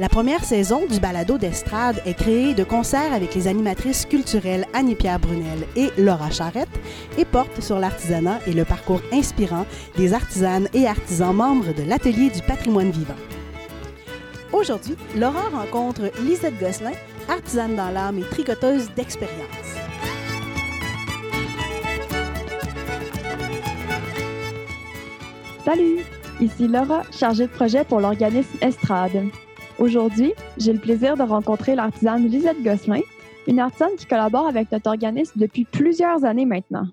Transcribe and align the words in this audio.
La 0.00 0.08
première 0.08 0.44
saison 0.44 0.86
du 0.86 0.98
balado 0.98 1.36
d'estrade 1.36 2.00
est 2.06 2.14
créée 2.14 2.54
de 2.54 2.64
concert 2.64 3.12
avec 3.12 3.34
les 3.34 3.48
animatrices 3.48 4.06
culturelles 4.06 4.64
Annie-Pierre 4.72 5.20
Brunel 5.20 5.66
et 5.76 5.90
Laura 5.98 6.30
Charrette 6.30 6.70
et 7.18 7.26
porte 7.26 7.60
sur 7.60 7.78
l'artisanat 7.78 8.38
et 8.46 8.54
le 8.54 8.64
parcours 8.64 9.02
inspirant 9.12 9.66
des 9.98 10.14
artisanes 10.14 10.68
et 10.72 10.86
artisans 10.86 11.36
membres 11.36 11.74
de 11.74 11.82
l'Atelier 11.82 12.30
du 12.30 12.40
patrimoine 12.40 12.90
vivant. 12.90 13.12
Aujourd'hui, 14.54 14.96
Laura 15.16 15.50
rencontre 15.52 16.10
Lisette 16.22 16.58
Gosselin, 16.58 16.92
artisane 17.28 17.76
dans 17.76 17.90
l'âme 17.90 18.20
et 18.20 18.22
tricoteuse 18.30 18.88
d'expérience. 18.96 19.36
Salut, 25.62 25.98
ici 26.40 26.68
Laura, 26.68 27.02
chargée 27.12 27.48
de 27.48 27.52
projet 27.52 27.84
pour 27.84 28.00
l'organisme 28.00 28.56
Estrade. 28.62 29.26
Aujourd'hui, 29.80 30.34
j'ai 30.58 30.74
le 30.74 30.78
plaisir 30.78 31.16
de 31.16 31.22
rencontrer 31.22 31.74
l'artisane 31.74 32.26
Lisette 32.26 32.62
Gosselin, 32.62 33.00
une 33.48 33.58
artisane 33.58 33.96
qui 33.96 34.06
collabore 34.06 34.46
avec 34.46 34.70
notre 34.70 34.90
organisme 34.90 35.40
depuis 35.40 35.64
plusieurs 35.64 36.26
années 36.26 36.44
maintenant. 36.44 36.84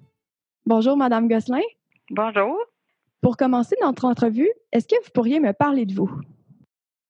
Bonjour, 0.65 0.95
Madame 0.95 1.27
Gosselin. 1.27 1.59
Bonjour. 2.11 2.57
Pour 3.21 3.35
commencer 3.35 3.75
notre 3.81 4.05
entrevue, 4.05 4.49
est-ce 4.71 4.87
que 4.87 4.95
vous 5.03 5.11
pourriez 5.13 5.41
me 5.41 5.51
parler 5.51 5.85
de 5.85 5.93
vous? 5.93 6.09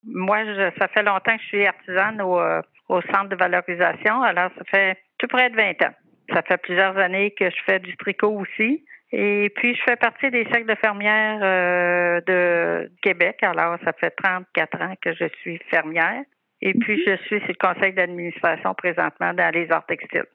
Moi, 0.04 0.40
ça 0.80 0.88
fait 0.88 1.04
longtemps 1.04 1.38
que 1.38 1.44
je 1.44 1.48
suis 1.48 1.68
artisane 1.68 2.22
au, 2.22 2.40
euh, 2.40 2.60
au 2.90 3.00
centre 3.02 3.30
de 3.30 3.36
valorisation, 3.36 4.24
alors 4.24 4.50
ça 4.58 4.64
fait 4.72 4.98
tout 5.20 5.28
près 5.28 5.52
de 5.52 5.56
20 5.56 5.84
ans. 5.84 5.94
Ça 6.34 6.42
fait 6.42 6.58
plusieurs 6.58 6.98
années 6.98 7.36
que 7.38 7.52
je 7.52 7.64
fais 7.68 7.80
du 7.80 7.96
tricot 7.98 8.36
aussi. 8.36 8.84
Et 9.12 9.52
puis, 9.56 9.74
je 9.76 9.82
fais 9.84 9.96
partie 9.96 10.30
des 10.32 10.44
cercles 10.46 10.68
de 10.68 10.76
fermières 10.76 11.40
euh, 11.42 12.22
de 12.28 12.92
Québec. 13.02 13.38
Alors, 13.42 13.78
ça 13.84 13.94
fait 13.94 14.12
34 14.12 14.82
ans 14.82 14.94
que 15.02 15.14
je 15.14 15.26
suis 15.42 15.60
fermière. 15.70 16.24
Et 16.62 16.74
puis, 16.74 17.02
je 17.06 17.16
suis 17.24 17.40
sur 17.40 17.48
le 17.48 17.74
conseil 17.74 17.94
d'administration 17.94 18.74
présentement 18.74 19.34
dans 19.34 19.54
les 19.54 19.72
arts 19.72 19.86
textiles. 19.86 20.26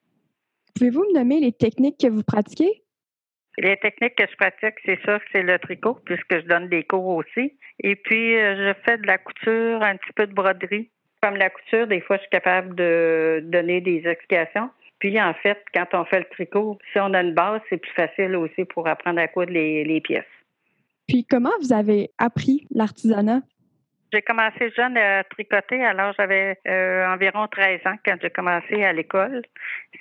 Pouvez-vous 0.77 1.05
me 1.13 1.19
nommer 1.19 1.41
les 1.41 1.53
techniques 1.53 1.99
que 2.01 2.09
vous 2.09 2.23
pratiquez? 2.23 2.83
Les 3.59 3.77
techniques 3.77 4.15
que 4.15 4.25
je 4.31 4.37
pratique, 4.37 4.77
c'est 4.87 4.99
ça, 5.05 5.19
c'est 5.31 5.43
le 5.43 5.59
tricot, 5.59 5.99
puisque 6.07 6.41
je 6.41 6.47
donne 6.47 6.69
des 6.69 6.85
cours 6.85 7.17
aussi. 7.17 7.59
Et 7.81 7.97
puis, 7.97 8.37
euh, 8.39 8.57
je 8.57 8.81
fais 8.85 8.97
de 8.97 9.07
la 9.07 9.19
couture, 9.19 9.83
un 9.83 9.97
petit 9.97 10.13
peu 10.15 10.27
de 10.27 10.33
broderie. 10.33 10.91
Comme 11.23 11.37
la 11.37 11.51
couture, 11.51 11.87
des 11.87 12.01
fois, 12.01 12.17
je 12.17 12.23
suis 12.23 12.31
capable 12.31 12.75
de 12.75 13.41
donner 13.45 13.83
des 13.83 14.03
explications. 14.07 14.71
Puis, 15.03 15.21
en 15.21 15.35
fait, 15.35 15.59
quand 15.75 15.87
on 15.95 16.05
fait 16.05 16.21
le 16.21 16.27
tricot, 16.27 16.79
si 16.93 17.01
on 17.01 17.13
a 17.13 17.23
une 17.23 17.35
base, 17.35 17.61
c'est 17.69 17.79
plus 17.79 17.91
facile 17.91 18.37
aussi 18.37 18.65
pour 18.65 18.87
apprendre 18.87 19.19
à 19.19 19.27
coudre 19.27 19.51
les, 19.51 20.01
pièces. 20.01 20.23
Puis, 21.09 21.27
comment 21.29 21.51
vous 21.61 21.73
avez 21.73 22.11
appris 22.19 22.69
l'artisanat? 22.73 23.41
J'ai 24.13 24.23
commencé 24.23 24.71
jeune 24.77 24.97
à 24.97 25.25
tricoter, 25.25 25.85
alors 25.85 26.13
j'avais 26.17 26.57
euh, 26.69 27.05
environ 27.09 27.49
13 27.49 27.81
ans 27.87 27.97
quand 28.05 28.15
j'ai 28.23 28.31
commencé 28.31 28.85
à 28.85 28.93
l'école. 28.93 29.43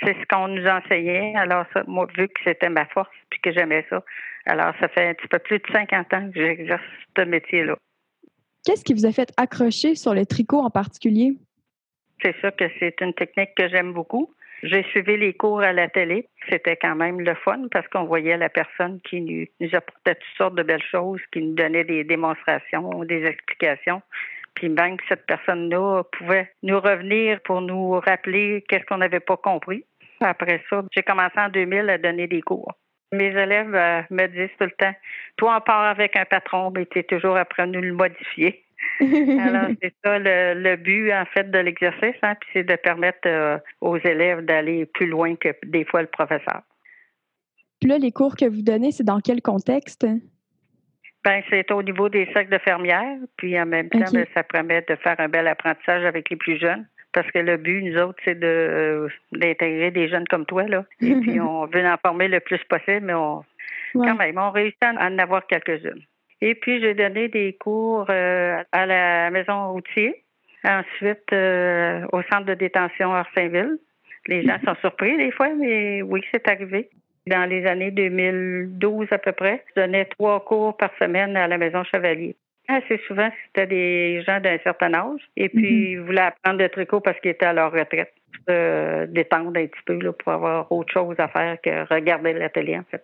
C'est 0.04 0.14
ce 0.14 0.26
qu'on 0.30 0.50
nous 0.50 0.68
enseignait. 0.68 1.34
Alors, 1.36 1.66
ça, 1.74 1.84
moi, 1.88 2.06
vu 2.16 2.28
que 2.28 2.40
c'était 2.44 2.70
ma 2.70 2.86
force 2.86 3.10
puis 3.32 3.40
que 3.42 3.52
j'aimais 3.52 3.84
ça, 3.90 4.04
alors 4.46 4.76
ça 4.80 4.88
fait 4.88 5.08
un 5.08 5.14
petit 5.16 5.30
peu 5.30 5.40
plus 5.40 5.58
de 5.58 5.66
50 5.74 6.14
ans 6.14 6.30
que 6.32 6.40
j'exerce 6.40 6.84
ce 7.18 7.24
métier-là. 7.24 7.76
Qu'est-ce 8.64 8.84
qui 8.84 8.94
vous 8.94 9.08
a 9.08 9.12
fait 9.12 9.34
accrocher 9.36 9.96
sur 9.96 10.14
le 10.14 10.28
tricot 10.28 10.60
en 10.60 10.70
particulier? 10.70 11.34
C'est 12.22 12.36
ça 12.40 12.52
que 12.52 12.66
c'est 12.78 13.02
une 13.02 13.16
technique 13.16 13.56
que 13.58 13.68
j'aime 13.68 13.94
beaucoup. 13.94 14.32
J'ai 14.64 14.84
suivi 14.84 15.18
les 15.18 15.34
cours 15.34 15.62
à 15.62 15.74
la 15.74 15.88
télé. 15.88 16.28
C'était 16.50 16.76
quand 16.76 16.96
même 16.96 17.20
le 17.20 17.34
fun 17.36 17.68
parce 17.72 17.88
qu'on 17.88 18.04
voyait 18.04 18.38
la 18.38 18.50
personne 18.50 19.00
qui 19.02 19.22
nous, 19.22 19.76
apportait 19.76 20.16
toutes 20.16 20.38
sortes 20.38 20.56
de 20.56 20.64
belles 20.64 20.84
choses, 20.84 21.22
qui 21.32 21.42
nous 21.42 21.56
donnait 21.56 21.84
des 21.84 22.04
démonstrations, 22.04 23.04
des 23.04 23.26
explications. 23.26 24.02
Puis 24.54 24.70
même 24.70 24.98
que 24.98 25.04
cette 25.10 25.26
personne-là 25.26 26.04
pouvait 26.12 26.52
nous 26.62 26.80
revenir 26.80 27.40
pour 27.42 27.62
nous 27.62 27.92
rappeler 28.00 28.64
qu'est-ce 28.68 28.86
qu'on 28.86 28.98
n'avait 28.98 29.20
pas 29.20 29.38
compris. 29.38 29.86
Après 30.20 30.64
ça, 30.70 30.84
j'ai 30.92 31.02
commencé 31.02 31.38
en 31.38 31.50
2000 31.50 31.90
à 31.90 31.98
donner 31.98 32.28
des 32.28 32.42
cours. 32.42 32.74
Mes 33.12 33.28
élèves 33.36 33.76
euh, 33.76 34.02
me 34.10 34.28
disent 34.28 34.56
tout 34.58 34.66
le 34.66 34.72
temps, 34.72 34.94
toi, 35.36 35.58
on 35.58 35.62
part 35.62 35.84
avec 35.84 36.16
un 36.16 36.26
patron, 36.26 36.72
mais 36.72 36.86
tu 36.86 37.00
es 37.00 37.04
toujours 37.04 37.36
après 37.36 37.66
nous 37.68 37.82
le 37.82 37.94
modifier. 37.94 38.64
Alors, 39.00 39.70
c'est 39.82 39.94
ça 40.04 40.20
le, 40.20 40.76
but, 40.76 41.12
en 41.12 41.26
fait, 41.26 41.50
de 41.50 41.58
l'exercice, 41.58 42.16
hein, 42.22 42.36
puis 42.40 42.50
c'est 42.54 42.64
de 42.64 42.76
permettre 42.76 43.20
euh, 43.26 43.58
aux 43.82 43.98
élèves 43.98 44.46
d'aller 44.46 44.86
plus 44.86 45.08
loin 45.08 45.36
que 45.36 45.50
des 45.66 45.86
fois 45.86 46.02
le 46.02 46.08
professeur. 46.08 46.62
Puis 47.80 47.90
là, 47.90 47.98
les 47.98 48.12
cours 48.12 48.36
que 48.36 48.46
vous 48.46 48.62
donnez, 48.62 48.92
c'est 48.92 49.04
dans 49.04 49.20
quel 49.20 49.42
contexte? 49.42 50.06
Ben, 51.24 51.42
c'est 51.50 51.72
au 51.72 51.84
niveau 51.84 52.10
des 52.10 52.28
cercles 52.34 52.52
de 52.52 52.60
fermières, 52.60 53.18
puis 53.38 53.60
en 53.60 53.66
même 53.66 53.90
temps, 53.90 54.00
ben, 54.12 54.26
ça 54.34 54.44
permet 54.44 54.84
de 54.88 54.96
faire 54.96 55.20
un 55.20 55.30
bel 55.30 55.48
apprentissage 55.48 56.06
avec 56.06 56.30
les 56.30 56.36
plus 56.36 56.60
jeunes. 56.60 56.86
Parce 57.14 57.30
que 57.32 57.40
le 57.40 57.58
but, 57.58 57.84
nous 57.84 58.00
autres, 58.02 58.20
c'est 58.24 58.40
de 58.40 58.48
euh, 58.48 59.08
d'intégrer 59.34 59.92
des 59.92 60.08
jeunes 60.08 60.28
comme 60.28 60.46
toi, 60.46 60.64
là. 60.64 60.86
Et 61.02 61.14
puis 61.16 61.40
on 61.42 61.66
veut 61.66 61.86
en 61.86 61.98
former 61.98 62.28
le 62.28 62.40
plus 62.40 62.60
possible, 62.70 63.06
mais 63.06 63.14
on 63.14 63.44
quand 63.94 64.16
même, 64.16 64.38
on 64.38 64.52
réussit 64.52 64.82
à 64.84 64.94
en 64.94 65.18
avoir 65.18 65.46
quelques-unes. 65.48 66.04
Et 66.42 66.56
puis, 66.56 66.82
j'ai 66.82 66.94
donné 66.96 67.28
des 67.28 67.54
cours 67.54 68.08
euh, 68.10 68.64
à 68.72 68.86
la 68.86 69.30
maison 69.30 69.74
routier, 69.74 70.24
ensuite 70.64 71.32
euh, 71.34 72.06
au 72.12 72.22
centre 72.24 72.46
de 72.46 72.56
détention 72.56 73.14
Saint-Ville. 73.36 73.78
Les 74.28 74.44
gens 74.44 74.58
sont 74.66 74.76
surpris 74.82 75.18
des 75.18 75.32
fois, 75.32 75.50
mais 75.50 76.02
oui, 76.02 76.22
c'est 76.32 76.48
arrivé. 76.48 76.90
Dans 77.28 77.48
les 77.48 77.66
années 77.66 77.92
2012 77.92 79.08
à 79.12 79.18
peu 79.20 79.32
près, 79.32 79.64
je 79.70 79.82
donnais 79.82 80.06
trois 80.06 80.44
cours 80.44 80.76
par 80.78 80.90
semaine 81.00 81.38
à 81.38 81.48
la 81.48 81.58
maison 81.58 81.84
Chevalier. 81.84 82.36
Assez 82.68 83.00
souvent, 83.08 83.30
c'était 83.46 83.68
des 83.68 84.24
gens 84.24 84.40
d'un 84.40 84.58
certain 84.60 84.94
âge 84.94 85.22
et 85.36 85.50
puis 85.50 85.92
ils 85.92 86.00
voulaient 86.00 86.22
apprendre 86.22 86.60
le 86.60 86.70
tricot 86.70 87.00
parce 87.00 87.20
qu'ils 87.20 87.32
étaient 87.32 87.46
à 87.46 87.54
leur 87.54 87.72
retraite. 87.72 88.14
Se 88.48 89.06
détendre 89.06 89.60
un 89.60 89.68
petit 89.68 89.82
peu 89.86 90.00
là, 90.02 90.14
pour 90.14 90.32
avoir 90.32 90.72
autre 90.72 90.92
chose 90.92 91.16
à 91.20 91.28
faire 91.28 91.58
que 91.62 91.94
regarder 91.94 92.34
la 92.34 92.50
télé, 92.50 92.78
en 92.78 92.84
fait. 92.90 93.04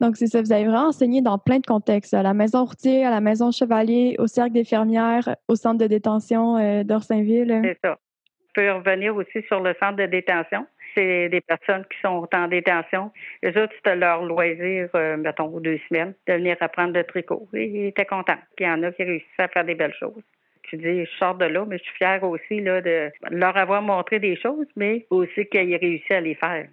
Donc, 0.00 0.16
c'est 0.16 0.26
ça, 0.26 0.42
vous 0.42 0.52
avez 0.52 0.64
vraiment 0.64 0.88
enseigné 0.88 1.22
dans 1.22 1.38
plein 1.38 1.58
de 1.58 1.66
contextes, 1.66 2.12
à 2.12 2.22
la 2.22 2.34
maison 2.34 2.64
routier, 2.64 3.04
à 3.04 3.10
la 3.10 3.20
maison 3.20 3.50
chevalier, 3.50 4.16
au 4.18 4.26
cercle 4.26 4.52
des 4.52 4.64
fermières, 4.64 5.36
au 5.48 5.56
centre 5.56 5.78
de 5.78 5.86
détention 5.86 6.58
euh, 6.58 6.84
d'Orsainville. 6.84 7.60
C'est 7.64 7.78
ça. 7.82 7.98
On 7.98 8.52
peut 8.54 8.72
revenir 8.72 9.16
aussi 9.16 9.42
sur 9.48 9.60
le 9.60 9.74
centre 9.80 9.96
de 9.96 10.06
détention. 10.06 10.66
C'est 10.94 11.28
des 11.28 11.42
personnes 11.42 11.84
qui 11.90 11.98
sont 12.00 12.26
en 12.32 12.48
détention. 12.48 13.10
Les 13.42 13.50
autres, 13.50 13.72
c'était 13.76 13.96
leur 13.96 14.24
loisir, 14.24 14.88
euh, 14.94 15.16
mettons, 15.16 15.60
deux 15.60 15.78
semaines, 15.88 16.14
de 16.26 16.32
venir 16.34 16.56
apprendre 16.60 16.94
le 16.94 17.04
tricot. 17.04 17.48
Et 17.54 17.66
ils 17.66 17.86
étaient 17.86 18.06
contents. 18.06 18.38
il 18.58 18.66
y 18.66 18.68
en 18.68 18.82
a 18.82 18.92
qui 18.92 19.02
réussissaient 19.02 19.42
à 19.42 19.48
faire 19.48 19.64
des 19.64 19.74
belles 19.74 19.94
choses. 19.98 20.22
Tu 20.62 20.76
dis, 20.76 21.04
je 21.04 21.10
sors 21.18 21.36
de 21.36 21.44
là, 21.44 21.64
mais 21.66 21.78
je 21.78 21.84
suis 21.84 21.96
fière 21.96 22.22
aussi 22.24 22.60
là, 22.60 22.80
de 22.80 23.10
leur 23.30 23.56
avoir 23.56 23.82
montré 23.82 24.18
des 24.18 24.36
choses, 24.36 24.66
mais 24.74 25.06
aussi 25.10 25.46
qu'ils 25.46 25.72
aient 25.72 25.76
réussi 25.76 26.12
à 26.12 26.20
les 26.20 26.34
faire. 26.34 26.66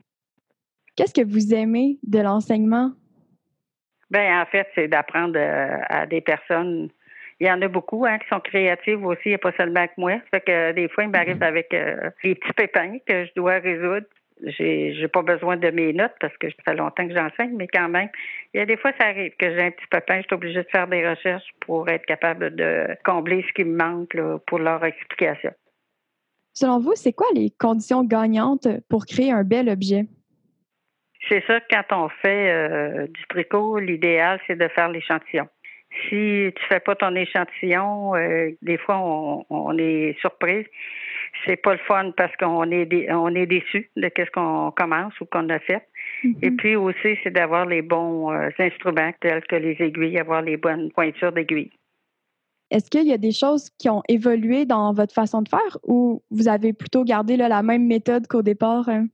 Qu'est-ce 0.95 1.13
que 1.13 1.25
vous 1.25 1.53
aimez 1.53 1.97
de 2.03 2.19
l'enseignement 2.19 2.91
ben 4.11 4.41
en 4.41 4.45
fait, 4.45 4.67
c'est 4.75 4.87
d'apprendre 4.87 5.37
euh, 5.37 5.77
à 5.89 6.05
des 6.05 6.21
personnes. 6.21 6.89
Il 7.39 7.47
y 7.47 7.51
en 7.51 7.61
a 7.61 7.67
beaucoup 7.67 8.05
hein, 8.05 8.19
qui 8.19 8.27
sont 8.27 8.39
créatives 8.39 9.03
aussi, 9.05 9.33
a 9.33 9.37
pas 9.37 9.51
seulement 9.53 9.87
que 9.87 9.93
moi. 9.97 10.13
Ça 10.13 10.39
fait 10.39 10.41
que 10.41 10.71
des 10.73 10.87
fois, 10.87 11.03
il 11.03 11.09
m'arrive 11.09 11.37
mhm. 11.37 11.43
avec 11.43 11.73
euh, 11.73 12.09
des 12.23 12.35
petits 12.35 12.53
pépins 12.53 12.97
que 13.05 13.25
je 13.25 13.31
dois 13.35 13.59
résoudre. 13.59 14.05
J'ai, 14.45 14.93
j'ai 14.95 15.07
pas 15.07 15.21
besoin 15.21 15.57
de 15.57 15.69
mes 15.69 15.93
notes 15.93 16.15
parce 16.19 16.35
que 16.37 16.49
ça 16.49 16.55
fait 16.65 16.75
longtemps 16.75 17.07
que 17.07 17.13
j'enseigne, 17.13 17.55
mais 17.55 17.67
quand 17.67 17.87
même, 17.87 18.09
il 18.53 18.57
y 18.57 18.61
a 18.61 18.65
des 18.65 18.75
fois, 18.75 18.91
ça 18.99 19.07
arrive 19.07 19.31
que 19.37 19.49
j'ai 19.49 19.61
un 19.61 19.71
petit 19.71 19.87
pépin, 19.89 20.17
je 20.17 20.23
suis 20.23 20.33
obligée 20.33 20.63
de 20.63 20.69
faire 20.69 20.87
des 20.87 21.07
recherches 21.07 21.49
pour 21.61 21.87
être 21.87 22.05
capable 22.05 22.53
de 22.55 22.87
combler 23.05 23.45
ce 23.47 23.53
qui 23.53 23.63
me 23.63 23.77
manque 23.77 24.17
pour 24.47 24.59
leur 24.59 24.83
explication. 24.83 25.51
Selon 26.53 26.79
vous, 26.79 26.93
c'est 26.95 27.13
quoi 27.13 27.27
les 27.33 27.51
conditions 27.51 28.03
gagnantes 28.03 28.67
pour 28.89 29.05
créer 29.05 29.31
un 29.31 29.43
bel 29.43 29.69
objet? 29.69 30.05
C'est 31.29 31.43
ça, 31.47 31.59
quand 31.71 31.83
on 31.91 32.09
fait 32.09 32.51
euh, 32.51 33.07
du 33.07 33.23
tricot, 33.29 33.79
l'idéal, 33.79 34.39
c'est 34.45 34.57
de 34.57 34.67
faire 34.67 34.89
l'échantillon. 34.89 35.47
Si 36.01 36.51
tu 36.55 36.63
fais 36.67 36.79
pas 36.79 36.95
ton 36.95 37.15
échantillon, 37.15 38.15
euh, 38.15 38.49
des 38.61 38.77
fois, 38.77 38.99
on, 39.49 39.77
est 39.77 40.17
surpris. 40.19 40.65
C'est 41.45 41.55
pas 41.55 41.73
le 41.73 41.79
fun 41.79 42.11
parce 42.17 42.35
qu'on 42.37 42.69
est 42.71 43.11
on 43.11 43.33
est 43.35 43.45
déçu 43.45 43.89
de 43.95 44.07
qu'est-ce 44.09 44.31
qu'on 44.31 44.71
commence 44.71 45.19
ou 45.21 45.25
qu'on 45.25 45.47
a 45.49 45.59
fait. 45.59 45.87
Mm-hmm. 46.23 46.37
Et 46.41 46.51
puis 46.51 46.75
aussi, 46.75 47.17
c'est 47.23 47.31
d'avoir 47.31 47.67
les 47.67 47.81
bons 47.81 48.31
euh, 48.31 48.49
instruments 48.59 49.11
tels 49.21 49.43
que 49.43 49.55
les 49.55 49.77
aiguilles, 49.79 50.17
avoir 50.17 50.41
les 50.41 50.57
bonnes 50.57 50.91
pointures 50.91 51.31
d'aiguilles. 51.31 51.71
Est-ce 52.71 52.89
qu'il 52.89 53.07
y 53.07 53.13
a 53.13 53.17
des 53.19 53.31
choses 53.31 53.69
qui 53.77 53.87
ont 53.89 54.01
évolué 54.09 54.65
dans 54.65 54.93
votre 54.93 55.13
façon 55.13 55.43
de 55.43 55.49
faire 55.49 55.77
ou 55.83 56.23
vous 56.31 56.47
avez 56.47 56.73
plutôt 56.73 57.03
gardé 57.03 57.37
la 57.37 57.61
même 57.61 57.85
méthode 57.85 58.25
qu'au 58.27 58.41
départ? 58.41 58.89
Hein? 58.89 59.07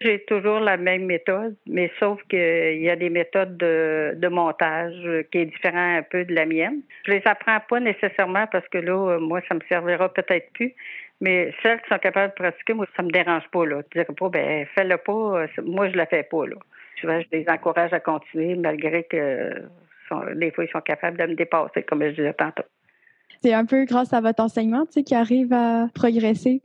J'ai 0.00 0.22
toujours 0.24 0.60
la 0.60 0.76
même 0.76 1.06
méthode, 1.06 1.56
mais 1.66 1.90
sauf 1.98 2.20
qu'il 2.28 2.82
y 2.82 2.90
a 2.90 2.96
des 2.96 3.08
méthodes 3.08 3.56
de, 3.56 4.28
montage 4.28 4.94
qui 5.32 5.38
est 5.38 5.46
différent 5.46 5.96
un 5.96 6.02
peu 6.02 6.24
de 6.26 6.34
la 6.34 6.44
mienne. 6.44 6.82
Je 7.06 7.12
les 7.12 7.22
apprends 7.24 7.60
pas 7.66 7.80
nécessairement 7.80 8.46
parce 8.52 8.68
que 8.68 8.76
là, 8.76 9.18
moi, 9.18 9.40
ça 9.48 9.54
me 9.54 9.60
servira 9.68 10.12
peut-être 10.12 10.52
plus. 10.52 10.74
Mais 11.22 11.50
celles 11.62 11.80
qui 11.80 11.88
sont 11.88 11.98
capables 11.98 12.34
de 12.34 12.42
pratiquer, 12.42 12.74
moi, 12.74 12.86
ça 12.94 13.02
me 13.02 13.10
dérange 13.10 13.48
pas, 13.50 13.64
là. 13.64 13.80
Je 13.86 14.00
dirais 14.00 14.14
pas, 14.14 14.28
ben, 14.28 14.66
fais-le 14.74 14.98
pas. 14.98 15.46
Moi, 15.64 15.88
je 15.88 15.96
le 15.96 16.04
fais 16.04 16.24
pas, 16.24 16.46
là. 16.46 16.56
Souvent, 17.00 17.20
je 17.20 17.26
les 17.32 17.48
encourage 17.48 17.94
à 17.94 18.00
continuer, 18.00 18.54
malgré 18.54 19.04
que 19.04 19.50
des 20.34 20.50
fois, 20.50 20.64
ils 20.64 20.70
sont 20.70 20.80
capables 20.80 21.16
de 21.16 21.24
me 21.24 21.34
dépasser, 21.34 21.82
comme 21.84 22.02
je 22.02 22.10
disais 22.10 22.34
tantôt. 22.34 22.64
C'est 23.42 23.52
un 23.52 23.64
peu 23.64 23.84
grâce 23.84 24.12
à 24.12 24.20
votre 24.20 24.42
enseignement, 24.42 24.86
tu 24.86 24.92
sais, 24.92 25.02
qui 25.02 25.14
arrive 25.14 25.52
à 25.52 25.88
progresser. 25.94 26.62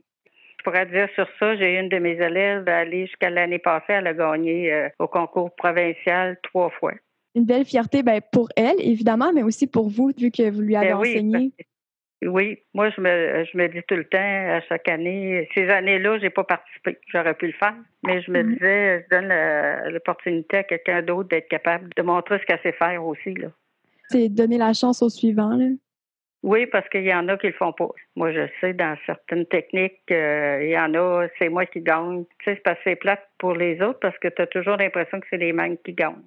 Je 0.62 0.70
pourrais 0.70 0.86
dire 0.86 1.08
sur 1.16 1.26
ça, 1.40 1.56
j'ai 1.56 1.76
une 1.76 1.88
de 1.88 1.98
mes 1.98 2.12
élèves 2.12 2.68
aller 2.68 3.06
jusqu'à 3.06 3.30
l'année 3.30 3.58
passée, 3.58 3.94
elle 3.94 4.06
a 4.06 4.14
gagné 4.14 4.72
euh, 4.72 4.88
au 5.00 5.08
concours 5.08 5.52
provincial 5.56 6.38
trois 6.44 6.70
fois. 6.70 6.92
Une 7.34 7.46
belle 7.46 7.64
fierté 7.64 8.04
ben, 8.04 8.20
pour 8.30 8.48
elle, 8.54 8.76
évidemment, 8.78 9.32
mais 9.34 9.42
aussi 9.42 9.66
pour 9.66 9.88
vous, 9.88 10.12
vu 10.16 10.30
que 10.30 10.48
vous 10.48 10.60
lui 10.60 10.76
avez 10.76 10.90
ben 10.90 10.98
enseigné. 10.98 11.50
Oui, 12.24 12.60
moi 12.74 12.90
je 12.90 13.00
me 13.00 13.44
je 13.44 13.58
me 13.58 13.66
dis 13.66 13.80
tout 13.88 13.96
le 13.96 14.04
temps 14.04 14.18
à 14.20 14.60
chaque 14.68 14.88
année, 14.88 15.48
ces 15.52 15.68
années-là, 15.68 16.20
j'ai 16.20 16.30
pas 16.30 16.44
participé. 16.44 16.96
J'aurais 17.08 17.34
pu 17.34 17.48
le 17.48 17.54
faire, 17.54 17.74
mais 18.04 18.22
je 18.22 18.30
me 18.30 18.42
mm-hmm. 18.44 18.52
disais, 18.52 19.04
je 19.10 19.16
donne 19.16 19.92
l'opportunité 19.92 20.58
à 20.58 20.62
quelqu'un 20.62 21.02
d'autre 21.02 21.30
d'être 21.30 21.48
capable 21.48 21.90
de 21.96 22.02
montrer 22.02 22.38
ce 22.38 22.44
qu'elle 22.44 22.60
sait 22.62 22.70
faire 22.78 23.04
aussi 23.04 23.34
là. 23.34 23.48
C'est 24.10 24.28
donner 24.28 24.58
la 24.58 24.74
chance 24.74 25.02
au 25.02 25.08
suivant 25.08 25.56
là. 25.56 25.66
Oui, 26.42 26.66
parce 26.66 26.88
qu'il 26.88 27.04
y 27.04 27.14
en 27.14 27.28
a 27.28 27.36
qui 27.36 27.46
le 27.46 27.52
font 27.52 27.72
pas. 27.72 27.88
Moi, 28.16 28.32
je 28.32 28.48
sais, 28.60 28.72
dans 28.72 28.96
certaines 29.06 29.46
techniques, 29.46 30.00
euh, 30.10 30.60
il 30.64 30.70
y 30.70 30.78
en 30.78 30.92
a, 30.94 31.28
c'est 31.38 31.48
moi 31.48 31.66
qui 31.66 31.80
gagne. 31.80 32.24
Tu 32.40 32.44
sais, 32.44 32.54
c'est 32.56 32.62
pas 32.62 32.72
assez 32.72 32.96
plate 32.96 33.28
pour 33.38 33.54
les 33.54 33.80
autres 33.80 34.00
parce 34.00 34.18
que 34.18 34.28
tu 34.28 34.42
as 34.42 34.48
toujours 34.48 34.76
l'impression 34.76 35.20
que 35.20 35.26
c'est 35.30 35.36
les 35.36 35.52
mêmes 35.52 35.76
qui 35.84 35.92
gagnent. 35.92 36.24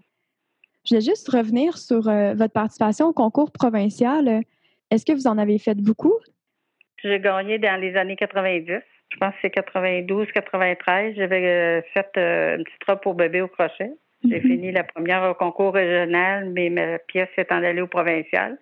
Je 0.86 0.96
vais 0.96 1.02
juste 1.02 1.28
revenir 1.30 1.78
sur 1.78 2.08
euh, 2.08 2.34
votre 2.34 2.54
participation 2.54 3.08
au 3.08 3.14
concours 3.14 3.52
provincial. 3.52 4.42
Est-ce 4.90 5.06
que 5.06 5.12
vous 5.12 5.28
en 5.28 5.38
avez 5.38 5.58
fait 5.58 5.76
beaucoup? 5.76 6.16
J'ai 7.04 7.20
gagné 7.20 7.60
dans 7.60 7.80
les 7.80 7.96
années 7.98 8.16
90. 8.16 8.82
Je 9.10 9.18
pense 9.18 9.34
que 9.34 9.40
c'est 9.42 9.50
92, 9.50 10.28
93. 10.32 11.16
J'avais 11.18 11.46
euh, 11.46 11.82
fait 11.94 12.18
une 12.18 12.64
petite 12.64 12.84
robe 12.88 13.02
pour 13.02 13.16
bébé 13.16 13.42
au 13.42 13.48
crochet. 13.48 13.92
J'ai 14.24 14.40
mm-hmm. 14.40 14.42
fini 14.42 14.72
la 14.72 14.84
première 14.84 15.30
au 15.30 15.34
concours 15.34 15.74
régional, 15.74 16.50
mais 16.52 16.70
ma 16.70 17.00
pièce 17.00 17.30
s'est 17.36 17.52
en 17.52 17.64
allée 17.64 17.82
au 17.82 17.88
provincial. 17.88 18.58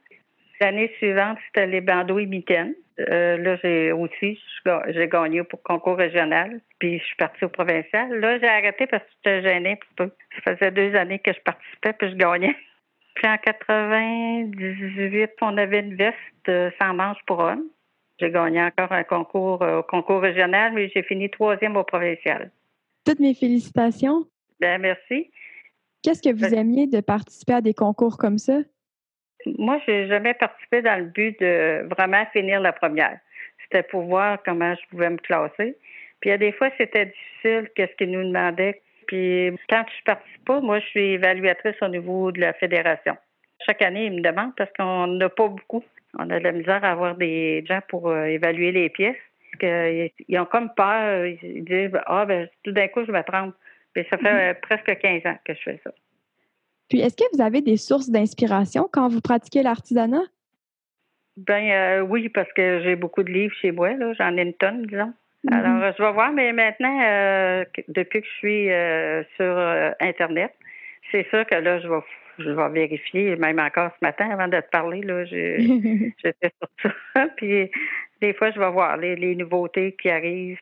L'année 0.64 0.94
suivante, 0.98 1.38
c'était 1.48 1.68
les 1.68 1.82
bandeaux 1.82 2.20
et 2.20 2.26
mitaines. 2.26 2.74
Euh, 2.98 3.36
là, 3.36 3.58
j'ai 3.62 3.92
aussi, 3.92 4.40
j'ai 4.88 5.10
gagné 5.10 5.44
pour 5.44 5.62
concours 5.62 5.98
régional, 5.98 6.62
puis 6.80 7.00
je 7.00 7.04
suis 7.04 7.18
partie 7.18 7.44
au 7.44 7.50
provincial. 7.50 8.18
Là, 8.18 8.40
j'ai 8.40 8.48
arrêté 8.48 8.88
parce 8.88 9.04
que 9.04 9.10
j'étais 9.26 9.42
gênée 9.42 9.78
Ça 9.98 10.56
faisait 10.56 10.72
deux 10.72 10.96
années 10.96 11.20
que 11.20 11.34
je 11.34 11.40
participais, 11.42 11.92
puis 11.92 12.12
je 12.12 12.16
gagnais. 12.16 12.56
Puis 13.16 13.28
en 13.28 13.38
98, 13.38 15.32
on 15.42 15.58
avait 15.58 15.82
une 15.82 15.96
veste 15.96 16.16
euh, 16.48 16.72
sans 16.82 16.94
manche 16.94 17.20
pour 17.28 17.40
hommes. 17.40 17.66
J'ai 18.20 18.32
gagné 18.32 18.64
encore 18.64 18.92
un 18.92 19.04
concours 19.04 19.62
euh, 19.62 19.80
au 19.80 19.84
concours 19.84 20.22
régional, 20.22 20.72
mais 20.74 20.90
j'ai 20.96 21.04
fini 21.04 21.30
troisième 21.30 21.76
au 21.76 21.84
provincial. 21.84 22.52
Toutes 23.06 23.20
mes 23.20 23.36
félicitations. 23.36 24.26
Ben 24.60 24.82
merci. 24.82 25.30
Qu'est-ce 26.02 26.24
que 26.24 26.34
vous 26.34 26.50
ben 26.50 26.58
aimiez 26.58 26.88
de 26.88 27.02
participer 27.02 27.54
à 27.54 27.62
des 27.62 27.76
concours 27.76 28.18
comme 28.18 28.40
ça? 28.40 28.62
Moi, 29.58 29.80
j'ai 29.86 30.08
jamais 30.08 30.34
participé 30.34 30.82
dans 30.82 31.00
le 31.00 31.06
but 31.06 31.40
de 31.40 31.88
vraiment 31.96 32.26
finir 32.34 32.62
la 32.62 32.74
première. 32.74 33.20
C'était 33.64 33.84
pour 33.84 34.04
voir 34.04 34.38
comment 34.44 34.74
je 34.76 34.88
pouvais 34.90 35.10
me 35.10 35.18
classer. 35.18 35.76
Puis 36.20 36.30
il 36.30 36.32
y 36.32 36.34
a 36.34 36.38
des 36.38 36.52
fois, 36.52 36.70
c'était 36.78 37.08
difficile, 37.08 37.70
qu'est-ce 37.76 37.94
qu'ils 37.96 38.12
nous 38.12 38.24
demandaient. 38.24 38.82
Puis 39.08 39.52
quand 39.70 39.84
je 39.88 40.04
participe 40.04 40.46
pas, 40.46 40.62
moi, 40.62 40.80
je 40.80 40.86
suis 40.86 41.14
évaluatrice 41.14 41.76
au 41.82 41.88
niveau 41.88 42.32
de 42.32 42.40
la 42.40 42.54
fédération. 42.54 43.18
Chaque 43.66 43.82
année, 43.82 44.06
ils 44.06 44.14
me 44.14 44.22
demandent 44.22 44.56
parce 44.56 44.72
qu'on 44.78 45.08
n'a 45.08 45.30
pas 45.30 45.48
beaucoup. 45.48 45.84
On 46.18 46.30
a 46.30 46.40
de 46.40 46.44
la 46.44 46.52
misère 46.52 46.84
à 46.84 46.92
avoir 46.92 47.16
des 47.16 47.66
gens 47.68 47.82
pour 47.88 48.10
euh, 48.10 48.26
évaluer 48.26 48.72
les 48.72 48.90
pièces. 48.90 49.18
ils 49.62 50.40
ont 50.40 50.46
comme 50.46 50.74
peur. 50.76 51.26
Ils 51.26 51.64
disent 51.64 52.00
Ah, 52.06 52.26
ben, 52.26 52.48
tout 52.64 52.72
d'un 52.72 52.88
coup, 52.88 53.06
je 53.06 53.12
me 53.12 53.22
trompe. 53.24 53.56
Puis 53.94 54.06
ça 54.10 54.18
fait 54.18 54.54
mm-hmm. 54.54 54.60
presque 54.62 55.00
15 55.00 55.26
ans 55.26 55.38
que 55.46 55.54
je 55.54 55.62
fais 55.62 55.80
ça. 55.84 55.92
Puis, 56.90 57.00
est-ce 57.00 57.16
que 57.16 57.24
vous 57.34 57.42
avez 57.42 57.62
des 57.62 57.78
sources 57.78 58.10
d'inspiration 58.10 58.90
quand 58.92 59.08
vous 59.08 59.22
pratiquez 59.22 59.64
l'artisanat? 59.64 60.24
Ben 61.38 61.72
euh, 61.72 62.02
oui, 62.02 62.30
parce 62.30 62.52
que 62.54 62.82
j'ai 62.84 62.96
beaucoup 62.96 63.24
de 63.24 63.32
livres 63.32 63.56
chez 63.62 63.72
moi. 63.72 63.92
J'en 64.18 64.38
ai 64.38 64.44
une 64.44 64.54
tonne, 64.54 64.86
disons. 64.86 65.14
Mm-hmm. 65.46 65.54
Alors, 65.54 65.94
je 65.98 66.04
vais 66.04 66.12
voir, 66.12 66.32
mais 66.32 66.54
maintenant, 66.54 67.02
euh, 67.02 67.66
depuis 67.88 68.22
que 68.22 68.28
je 68.28 68.34
suis 68.34 68.72
euh, 68.72 69.24
sur 69.36 69.58
Internet, 70.00 70.54
c'est 71.12 71.28
sûr 71.30 71.46
que 71.46 71.56
là, 71.56 71.80
je 71.80 71.88
vais 71.88 72.02
je 72.40 72.50
vais 72.50 72.70
vérifier, 72.70 73.36
même 73.36 73.60
encore 73.60 73.92
ce 73.92 74.06
matin, 74.06 74.30
avant 74.32 74.48
de 74.48 74.60
te 74.60 74.70
parler, 74.70 75.02
là, 75.02 75.26
j'étais 75.26 76.52
sur 76.80 76.92
ça. 77.14 77.28
Puis 77.38 77.70
des 78.22 78.34
fois, 78.34 78.52
je 78.52 78.60
vais 78.60 78.72
voir 78.72 78.98
les, 78.98 79.36
nouveautés 79.36 79.96
qui 80.02 80.10
arrivent. 80.10 80.60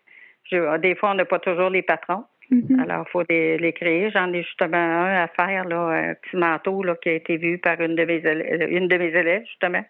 des 0.51 0.95
fois, 0.95 1.11
on 1.11 1.15
n'a 1.15 1.25
pas 1.25 1.39
toujours 1.39 1.69
les 1.69 1.81
patrons. 1.81 2.25
Mm-hmm. 2.51 2.81
Alors, 2.81 3.05
il 3.07 3.11
faut 3.11 3.23
les, 3.29 3.73
créer. 3.73 4.11
J'en 4.11 4.31
ai 4.33 4.43
justement 4.43 4.77
un 4.77 5.23
à 5.23 5.27
faire, 5.27 5.65
là, 5.65 5.87
un 5.87 6.13
petit 6.15 6.35
manteau 6.35 6.83
là, 6.83 6.95
qui 7.01 7.09
a 7.09 7.13
été 7.13 7.37
vu 7.37 7.57
par 7.57 7.79
une 7.79 7.95
de 7.95 8.03
mes 8.03 8.17
élèves, 8.17 8.69
une 8.69 8.87
de 8.87 8.97
mes 8.97 9.07
élèves 9.07 9.43
justement. 9.45 9.83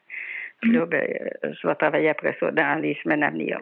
Puis 0.61 0.71
là, 0.71 0.85
mm-hmm. 0.85 0.89
ben, 0.89 1.29
je 1.43 1.67
vais 1.67 1.75
travailler 1.75 2.09
après 2.09 2.37
ça 2.39 2.51
dans 2.51 2.81
les 2.81 2.97
semaines 3.03 3.23
à 3.23 3.31
venir. 3.31 3.59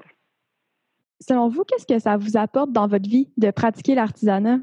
Selon 1.21 1.49
vous, 1.49 1.63
qu'est-ce 1.63 1.85
que 1.85 1.99
ça 1.99 2.17
vous 2.17 2.37
apporte 2.37 2.71
dans 2.71 2.87
votre 2.87 3.09
vie 3.09 3.29
de 3.37 3.51
pratiquer 3.51 3.95
l'artisanat? 3.95 4.59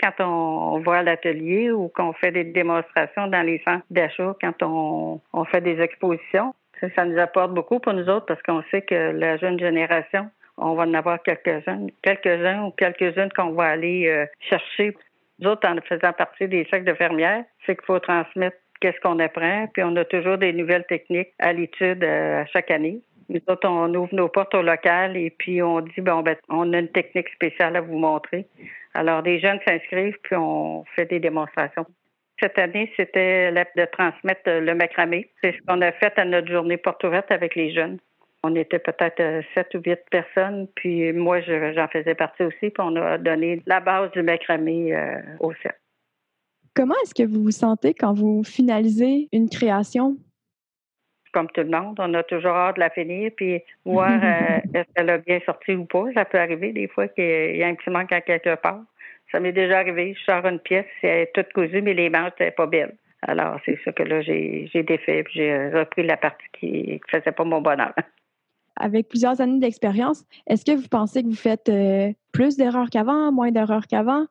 Quand 0.00 0.12
on 0.20 0.80
va 0.80 0.98
à 0.98 1.02
l'atelier 1.02 1.70
ou 1.70 1.88
qu'on 1.88 2.12
fait 2.14 2.32
des 2.32 2.44
démonstrations 2.44 3.28
dans 3.28 3.42
les 3.42 3.62
centres 3.66 3.84
d'achat, 3.90 4.34
quand 4.40 4.62
on, 4.62 5.20
on 5.32 5.44
fait 5.44 5.60
des 5.60 5.80
expositions, 5.80 6.54
ça 6.96 7.04
nous 7.04 7.18
apporte 7.18 7.54
beaucoup 7.54 7.78
pour 7.78 7.92
nous 7.92 8.08
autres 8.08 8.26
parce 8.26 8.42
qu'on 8.42 8.62
sait 8.70 8.82
que 8.82 9.12
la 9.12 9.36
jeune 9.36 9.58
génération 9.58 10.28
on 10.56 10.74
va 10.74 10.84
en 10.84 10.94
avoir 10.94 11.22
quelques-uns, 11.22 11.86
quelques-uns 12.02 12.64
ou 12.64 12.70
quelques-unes 12.72 13.30
qu'on 13.36 13.52
va 13.52 13.64
aller 13.64 14.06
euh, 14.08 14.26
chercher. 14.48 14.96
Nous 15.40 15.50
autres, 15.50 15.68
en 15.68 15.76
faisant 15.82 16.12
partie 16.12 16.48
des 16.48 16.66
cercles 16.70 16.86
de 16.86 16.94
fermières, 16.94 17.44
c'est 17.66 17.74
qu'il 17.74 17.84
faut 17.84 17.98
transmettre 17.98 18.56
qu'est-ce 18.80 19.00
qu'on 19.00 19.18
apprend, 19.18 19.66
puis 19.72 19.82
on 19.82 19.96
a 19.96 20.04
toujours 20.04 20.38
des 20.38 20.52
nouvelles 20.52 20.84
techniques 20.86 21.32
à 21.38 21.52
l'étude 21.52 22.04
euh, 22.04 22.44
chaque 22.52 22.70
année. 22.70 23.00
Nous 23.28 23.40
autres, 23.48 23.66
on 23.66 23.92
ouvre 23.94 24.14
nos 24.14 24.28
portes 24.28 24.54
au 24.54 24.62
local 24.62 25.16
et 25.16 25.30
puis 25.30 25.62
on 25.62 25.80
dit, 25.80 26.00
bon, 26.00 26.20
ben, 26.20 26.36
on 26.48 26.72
a 26.74 26.78
une 26.78 26.88
technique 26.88 27.30
spéciale 27.30 27.76
à 27.76 27.80
vous 27.80 27.98
montrer. 27.98 28.46
Alors, 28.92 29.22
des 29.22 29.40
jeunes 29.40 29.58
s'inscrivent, 29.66 30.18
puis 30.22 30.36
on 30.36 30.84
fait 30.94 31.06
des 31.06 31.20
démonstrations. 31.20 31.86
Cette 32.40 32.58
année, 32.58 32.92
c'était 32.96 33.50
de 33.52 33.84
transmettre 33.86 34.42
le 34.46 34.74
macramé. 34.74 35.30
C'est 35.42 35.52
ce 35.52 35.58
qu'on 35.66 35.80
a 35.80 35.92
fait 35.92 36.12
à 36.18 36.24
notre 36.24 36.50
journée 36.50 36.76
porte 36.76 37.02
ouverte 37.04 37.30
avec 37.30 37.54
les 37.54 37.72
jeunes. 37.72 37.98
On 38.46 38.54
était 38.56 38.78
peut-être 38.78 39.20
euh, 39.20 39.40
sept 39.54 39.74
ou 39.74 39.78
huit 39.78 40.00
personnes, 40.10 40.68
puis 40.74 41.14
moi, 41.14 41.40
j'en 41.40 41.88
faisais 41.88 42.14
partie 42.14 42.42
aussi, 42.42 42.68
puis 42.68 42.74
on 42.78 42.94
a 42.96 43.16
donné 43.16 43.62
la 43.64 43.80
base 43.80 44.10
du 44.10 44.22
macramé 44.22 44.94
euh, 44.94 45.22
au 45.40 45.54
set. 45.62 45.80
Comment 46.76 46.94
est-ce 47.02 47.14
que 47.14 47.26
vous 47.26 47.42
vous 47.42 47.52
sentez 47.52 47.94
quand 47.94 48.12
vous 48.12 48.44
finalisez 48.44 49.28
une 49.32 49.48
création? 49.48 50.18
Comme 51.32 51.48
tout 51.52 51.62
le 51.62 51.70
monde, 51.70 51.98
on 51.98 52.12
a 52.12 52.22
toujours 52.22 52.50
hâte 52.50 52.76
de 52.76 52.80
la 52.80 52.90
finir, 52.90 53.30
puis 53.34 53.62
voir 53.86 54.12
euh, 54.22 54.60
est-ce 54.74 54.92
qu'elle 54.94 55.08
a 55.08 55.16
bien 55.16 55.40
sorti 55.46 55.72
ou 55.72 55.86
pas. 55.86 56.04
Ça 56.12 56.26
peut 56.26 56.38
arriver 56.38 56.74
des 56.74 56.86
fois 56.88 57.08
qu'il 57.08 57.56
y 57.56 57.62
a 57.62 57.66
un 57.66 57.74
petit 57.74 57.88
manque 57.88 58.12
à 58.12 58.20
quelque 58.20 58.56
part. 58.56 58.82
Ça 59.32 59.40
m'est 59.40 59.52
déjà 59.52 59.78
arrivé, 59.78 60.14
je 60.18 60.22
sors 60.22 60.44
une 60.44 60.60
pièce, 60.60 60.84
c'est 61.00 61.30
toute 61.32 61.50
cousue, 61.54 61.80
mais 61.80 61.94
les 61.94 62.10
manches 62.10 62.32
n'étaient 62.38 62.50
pas 62.50 62.66
belles. 62.66 62.94
Alors, 63.22 63.58
c'est 63.64 63.78
ça 63.86 63.92
que 63.92 64.02
là, 64.02 64.20
j'ai 64.20 64.68
défait, 64.86 65.22
puis 65.22 65.36
j'ai 65.36 65.70
repris 65.70 66.02
la 66.02 66.18
partie 66.18 66.44
qui 66.60 67.00
ne 67.02 67.18
faisait 67.18 67.32
pas 67.32 67.44
mon 67.44 67.62
bonheur. 67.62 67.94
Avec 68.76 69.08
plusieurs 69.08 69.40
années 69.40 69.60
d'expérience, 69.60 70.24
est-ce 70.46 70.64
que 70.64 70.76
vous 70.76 70.88
pensez 70.88 71.22
que 71.22 71.28
vous 71.28 71.36
faites 71.36 71.68
euh, 71.68 72.12
plus 72.32 72.56
d'erreurs 72.56 72.90
qu'avant, 72.90 73.32
moins 73.32 73.50
d'erreurs 73.50 73.86
qu'avant? 73.86 74.26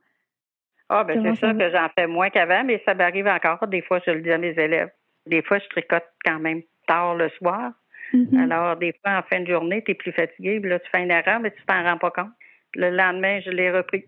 Ah, 0.89 1.03
ben 1.03 1.23
c'est 1.23 1.35
sûr 1.35 1.57
que 1.57 1.71
j'en 1.71 1.87
fais 1.97 2.07
moins 2.07 2.29
qu'avant, 2.29 2.63
mais 2.63 2.81
ça 2.85 2.93
m'arrive 2.93 3.27
encore. 3.27 3.67
Des 3.67 3.81
fois, 3.81 3.99
je 4.05 4.11
le 4.11 4.21
dis 4.21 4.31
à 4.31 4.37
mes 4.37 4.51
élèves. 4.51 4.91
Des 5.25 5.41
fois, 5.41 5.59
je 5.59 5.67
tricote 5.69 6.03
quand 6.25 6.39
même 6.39 6.61
tard 6.87 7.15
le 7.15 7.29
soir. 7.29 7.71
Mm-hmm. 8.13 8.43
Alors, 8.43 8.75
des 8.75 8.93
fois, 9.01 9.17
en 9.17 9.23
fin 9.23 9.41
de 9.41 9.47
journée, 9.47 9.81
tu 9.83 9.91
es 9.91 9.95
plus 9.95 10.11
fatigué, 10.11 10.59
là, 10.59 10.79
tu 10.79 10.89
fais 10.91 11.03
une 11.03 11.11
erreur, 11.11 11.39
mais 11.39 11.51
tu 11.51 11.63
t'en 11.65 11.81
rends 11.83 11.97
pas 11.97 12.11
compte. 12.11 12.31
Le 12.75 12.89
lendemain, 12.89 13.39
je 13.43 13.49
l'ai 13.49 13.71
repris. 13.71 14.05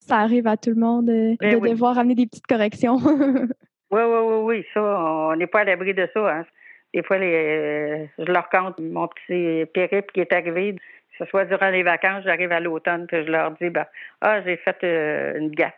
Ça 0.00 0.18
arrive 0.18 0.46
à 0.46 0.56
tout 0.56 0.70
le 0.70 0.76
monde 0.76 1.10
euh, 1.10 1.36
ben 1.38 1.60
de 1.60 1.68
devoir 1.68 1.98
amener 1.98 2.14
des 2.14 2.26
petites 2.26 2.46
corrections. 2.46 2.96
oui, 3.90 4.00
oui, 4.00 4.20
oui, 4.22 4.36
oui. 4.42 4.64
Ça, 4.74 4.80
on 4.82 5.36
n'est 5.36 5.46
pas 5.46 5.60
à 5.60 5.64
l'abri 5.64 5.94
de 5.94 6.08
ça. 6.12 6.38
Hein. 6.38 6.44
Des 6.94 7.02
fois, 7.02 7.18
les, 7.18 8.08
je 8.18 8.30
leur 8.30 8.48
compte 8.48 8.78
mon 8.78 9.08
petit 9.08 9.66
périple 9.72 10.12
qui 10.12 10.20
est 10.20 10.32
arrivé. 10.32 10.74
Que 10.74 11.24
ce 11.24 11.30
soit 11.30 11.44
durant 11.44 11.68
les 11.68 11.82
vacances, 11.82 12.24
j'arrive 12.24 12.52
à 12.52 12.60
l'automne, 12.60 13.06
puis 13.06 13.24
je 13.24 13.30
leur 13.30 13.50
dis, 13.52 13.68
ben, 13.70 13.86
ah, 14.22 14.42
j'ai 14.42 14.56
fait 14.56 14.76
euh, 14.82 15.38
une 15.38 15.50
gaffe. 15.50 15.74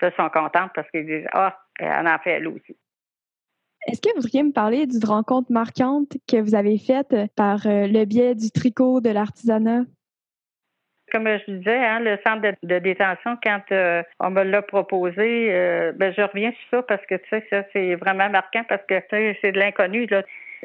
Là, 0.00 0.10
ils 0.12 0.22
sont 0.22 0.28
contents 0.28 0.68
parce 0.74 0.90
qu'ils 0.90 1.06
disent, 1.06 1.26
ah, 1.32 1.58
elle 1.78 2.06
en 2.06 2.18
fait 2.18 2.32
elle 2.32 2.48
aussi. 2.48 2.76
Est-ce 3.86 4.00
que 4.00 4.08
vous 4.14 4.22
voudriez 4.22 4.42
me 4.42 4.52
parler 4.52 4.86
d'une 4.86 5.04
rencontre 5.04 5.52
marquante 5.52 6.16
que 6.28 6.40
vous 6.40 6.54
avez 6.54 6.78
faite 6.78 7.14
par 7.36 7.66
euh, 7.66 7.86
le 7.86 8.04
biais 8.06 8.34
du 8.34 8.50
tricot 8.50 9.00
de 9.00 9.10
l'artisanat? 9.10 9.82
Comme 11.12 11.28
je 11.28 11.52
disais, 11.52 11.76
hein, 11.76 12.00
le 12.00 12.18
centre 12.26 12.56
de, 12.62 12.78
détention, 12.78 13.36
quand 13.42 13.60
euh, 13.72 14.02
on 14.20 14.30
me 14.30 14.42
l'a 14.42 14.62
proposé, 14.62 15.52
euh, 15.52 15.92
ben, 15.92 16.12
je 16.16 16.22
reviens 16.22 16.50
sur 16.52 16.78
ça 16.78 16.82
parce 16.82 17.04
que 17.06 17.14
tu 17.16 17.28
sais, 17.28 17.46
ça, 17.50 17.62
c'est 17.72 17.94
vraiment 17.94 18.30
marquant 18.30 18.64
parce 18.68 18.82
que 18.88 18.94
c'est 19.10 19.52
de 19.52 19.58
l'inconnu. 19.58 20.08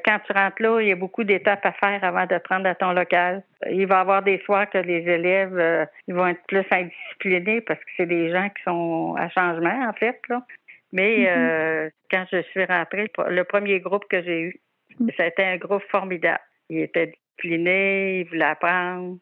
Quand 0.05 0.19
tu 0.25 0.33
rentres 0.33 0.61
là, 0.61 0.81
il 0.81 0.87
y 0.87 0.91
a 0.91 0.95
beaucoup 0.95 1.23
d'étapes 1.23 1.65
à 1.65 1.71
faire 1.73 2.03
avant 2.03 2.25
de 2.25 2.37
prendre 2.37 2.67
à 2.67 2.75
ton 2.75 2.91
local. 2.91 3.43
Il 3.69 3.87
va 3.87 3.97
y 3.97 3.99
avoir 3.99 4.23
des 4.23 4.39
soirs 4.45 4.69
que 4.69 4.77
les 4.77 5.07
élèves 5.07 5.87
ils 6.07 6.13
vont 6.13 6.27
être 6.27 6.43
plus 6.47 6.65
indisciplinés 6.71 7.61
parce 7.61 7.79
que 7.79 7.89
c'est 7.97 8.05
des 8.05 8.31
gens 8.31 8.49
qui 8.49 8.63
sont 8.63 9.15
à 9.17 9.29
changement, 9.29 9.87
en 9.87 9.93
fait. 9.93 10.19
Là. 10.29 10.45
Mais 10.91 11.25
mm-hmm. 11.25 11.91
quand 12.11 12.25
je 12.31 12.41
suis 12.43 12.65
rentrée, 12.65 13.11
le 13.29 13.43
premier 13.43 13.79
groupe 13.79 14.05
que 14.09 14.21
j'ai 14.23 14.41
eu, 14.41 14.61
mm. 14.99 15.09
a 15.17 15.27
été 15.27 15.43
un 15.43 15.57
groupe 15.57 15.83
formidable. 15.89 16.41
Il 16.69 16.79
était 16.79 17.07
discipliné, 17.07 18.21
il 18.21 18.27
voulait 18.27 18.45
apprendre. 18.45 19.17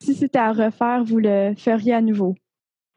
Si 0.00 0.14
c'était 0.14 0.38
à 0.38 0.52
refaire, 0.52 1.04
vous 1.04 1.18
le 1.18 1.54
feriez 1.56 1.94
à 1.94 2.00
nouveau? 2.00 2.34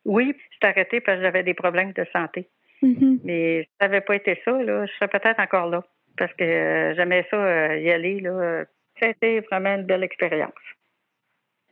Oui, 0.05 0.35
je 0.51 0.67
arrêté 0.67 1.01
parce 1.01 1.17
que 1.17 1.23
j'avais 1.23 1.43
des 1.43 1.53
problèmes 1.53 1.93
de 1.93 2.05
santé. 2.11 2.49
Mm-hmm. 2.81 3.19
Mais 3.23 3.67
ça 3.79 3.87
n'avait 3.87 4.01
pas 4.01 4.15
été 4.15 4.39
ça, 4.45 4.51
là, 4.51 4.85
je 4.85 4.91
serais 4.93 5.07
peut-être 5.07 5.39
encore 5.39 5.69
là. 5.69 5.83
Parce 6.17 6.33
que 6.33 6.43
euh, 6.43 6.95
j'aimais 6.95 7.25
ça 7.29 7.37
euh, 7.37 7.77
y 7.77 7.91
aller. 7.91 8.19
Là. 8.19 8.65
Été 9.01 9.41
vraiment 9.41 9.75
une 9.75 9.83
belle 9.83 10.03
expérience. 10.03 10.53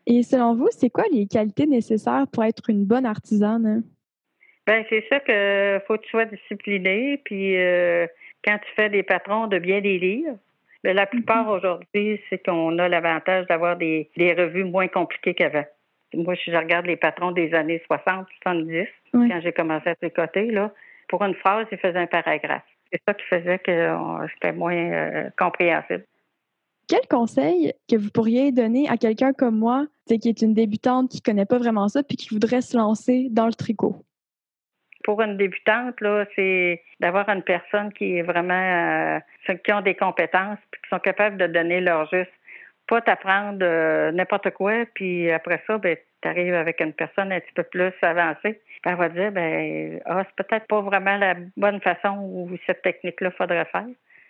Et 0.06 0.24
selon 0.24 0.56
vous, 0.56 0.68
c'est 0.72 0.90
quoi 0.90 1.06
les 1.12 1.26
qualités 1.26 1.66
nécessaires 1.66 2.26
pour 2.32 2.44
être 2.44 2.70
une 2.70 2.86
bonne 2.86 3.06
artisane? 3.06 3.84
Ben 4.68 4.86
c'est 4.90 5.04
ça 5.10 5.20
que 5.20 5.82
faut 5.88 5.98
que 5.98 6.04
tu 6.04 6.10
sois 6.10 6.26
discipliné, 6.26 7.22
puis 7.26 7.58
euh, 7.58 8.08
quand 8.44 8.58
tu 8.58 8.74
fais 8.76 8.90
des 8.90 9.04
patrons, 9.04 9.48
de 9.48 9.60
bien 9.60 9.80
les 9.80 10.00
lire. 10.00 10.36
Mais 10.84 10.94
la 10.94 11.06
plupart 11.06 11.48
mm-hmm. 11.48 11.58
aujourd'hui, 11.58 12.22
c'est 12.30 12.44
qu'on 12.44 12.78
a 12.78 12.90
l'avantage 12.90 13.48
d'avoir 13.48 13.78
des, 13.78 14.10
des, 14.18 14.34
revues 14.34 14.66
moins 14.66 14.88
compliquées 14.88 15.34
qu'avant. 15.34 15.66
Moi, 16.14 16.36
je 16.36 16.52
regarde 16.52 16.86
les 16.86 16.98
patrons 16.98 17.32
des 17.32 17.54
années 17.54 17.82
60, 17.88 18.28
70, 18.44 18.88
quand 19.14 19.42
j'ai 19.42 19.54
commencé 19.54 19.90
à 19.90 19.96
tricoter, 19.96 20.52
là. 20.52 20.72
Pour 21.08 21.24
une 21.24 21.36
phrase, 21.36 21.68
ils 21.72 21.78
faisaient 21.78 21.98
un 21.98 22.08
paragraphe. 22.08 22.64
C'est 22.94 23.02
ça 23.08 23.14
qui 23.16 23.26
faisait 23.26 23.60
que 23.60 23.98
c'était 24.36 24.54
moins 24.54 24.76
euh, 24.76 25.30
compréhensible. 25.38 26.06
Quel 26.88 27.08
conseil 27.10 27.74
que 27.90 27.96
vous 27.96 28.12
pourriez 28.12 28.52
donner 28.52 28.88
à 28.88 28.98
quelqu'un 28.98 29.34
comme 29.34 29.58
moi, 29.58 29.88
qui 30.08 30.30
est 30.30 30.42
une 30.44 30.54
débutante, 30.54 31.10
qui 31.10 31.22
connaît 31.22 31.46
pas 31.46 31.58
vraiment 31.58 31.88
ça, 31.88 32.04
puis 32.04 32.18
qui 32.18 32.30
voudrait 32.30 32.62
se 32.62 32.78
lancer 32.78 33.30
dans 33.32 33.48
le 33.48 33.54
tricot? 33.54 33.96
pour 35.04 35.22
une 35.22 35.38
débutante, 35.38 36.00
là, 36.02 36.26
c'est 36.36 36.82
d'avoir 37.00 37.30
une 37.30 37.44
personne 37.44 37.92
qui 37.94 38.18
est 38.18 38.22
vraiment 38.22 38.54
euh, 39.48 39.56
qui 39.64 39.74
ont 39.74 39.82
des 39.82 39.96
compétences 39.96 40.60
puis 40.72 40.82
qui 40.82 40.90
sont 40.90 41.00
capables 41.00 41.38
de 41.38 41.48
donner 41.48 41.82
leur 41.82 42.10
juste. 42.10 42.32
Pas 42.88 43.02
t'apprendre 43.02 43.60
euh, 43.62 44.12
n'importe 44.12 44.52
quoi, 44.52 44.86
puis 44.94 45.32
après 45.32 45.64
ça, 45.68 45.78
ben, 45.78 45.96
tu 46.22 46.28
arrives 46.28 46.54
avec 46.54 46.82
une 46.82 46.94
personne 46.94 47.32
un 47.32 47.40
petit 47.40 47.54
peu 47.54 47.64
plus 47.64 47.94
avancée. 48.02 48.62
Elle 48.86 48.96
va 48.96 49.10
dire 49.10 49.32
ben 49.32 50.02
ah, 50.06 50.24
c'est 50.26 50.46
peut-être 50.46 50.68
pas 50.68 50.82
vraiment 50.82 51.18
la 51.18 51.36
bonne 51.56 51.80
façon 51.80 52.18
où 52.20 52.50
cette 52.66 52.82
technique-là 52.82 53.32
faudrait 53.32 53.66
faire. 53.66 53.86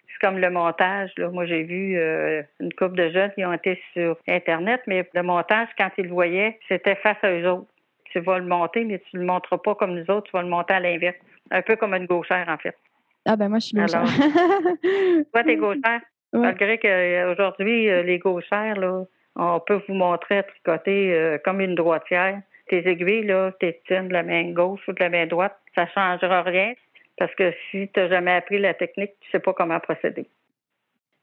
C'est 0.08 0.28
comme 0.28 0.38
le 0.38 0.50
montage. 0.52 1.12
Là. 1.18 1.30
Moi, 1.30 1.46
j'ai 1.46 1.64
vu 1.64 1.98
euh, 1.98 2.44
une 2.60 2.72
couple 2.74 2.96
de 2.96 3.10
jeunes 3.10 3.32
qui 3.32 3.44
ont 3.44 3.54
été 3.54 3.82
sur 3.94 4.18
Internet, 4.28 4.82
mais 4.86 5.10
le 5.14 5.24
montage, 5.24 5.70
quand 5.78 5.90
ils 5.98 6.06
le 6.06 6.12
voyaient, 6.12 6.60
c'était 6.68 6.96
face 6.96 7.18
à 7.24 7.32
eux 7.32 7.50
autres 7.50 7.68
tu 8.14 8.20
vas 8.20 8.38
le 8.38 8.46
monter, 8.46 8.86
mais 8.86 9.00
tu 9.00 9.16
ne 9.16 9.22
le 9.22 9.28
monteras 9.28 9.58
pas 9.58 9.76
comme 9.76 9.96
nous 9.96 10.10
autres, 10.12 10.24
tu 10.24 10.32
vas 10.34 10.44
le 10.44 10.50
monter 10.50 10.74
à 10.74 10.80
l'inverse. 10.80 11.18
Un 11.52 11.62
peu 11.62 11.76
comme 11.76 11.94
une 11.96 12.06
gauchère, 12.06 12.46
en 12.48 12.58
fait. 12.58 12.78
Ah 13.26 13.36
ben 13.36 13.50
moi, 13.50 13.60
je 13.60 13.66
suis 13.68 13.78
gauchère. 13.78 14.04
toi, 15.34 15.44
t'es 15.44 15.56
gauchère? 15.56 16.02
Malgré 16.34 16.80
qu'aujourd'hui, 16.80 17.90
euh, 17.90 18.04
les 18.04 18.18
gauchères, 18.18 18.80
là, 18.80 19.04
on 19.36 19.60
peut 19.60 19.82
vous 19.88 19.94
montrer 19.94 20.40
à 20.40 20.44
tricoter 20.44 21.14
euh, 21.14 21.38
comme 21.44 21.62
une 21.62 21.76
droitière. 21.76 22.42
Tes 22.70 22.88
aiguilles, 22.88 23.26
là, 23.26 23.52
tes 23.60 23.82
tiens 23.88 24.04
de 24.04 24.14
la 24.14 24.24
main 24.24 24.52
gauche 24.52 24.82
ou 24.88 24.94
de 24.94 25.00
la 25.00 25.10
main 25.10 25.28
droite, 25.28 25.56
ça 25.76 25.84
ne 25.84 25.88
changera 25.88 26.42
rien. 26.42 26.74
Parce 27.18 27.34
que 27.36 27.52
si 27.70 27.90
tu 27.94 28.00
n'as 28.00 28.10
jamais 28.10 28.34
appris 28.34 28.60
la 28.60 28.74
technique, 28.74 29.12
tu 29.22 29.28
ne 29.28 29.32
sais 29.34 29.40
pas 29.40 29.54
comment 29.54 29.80
procéder. 29.80 30.28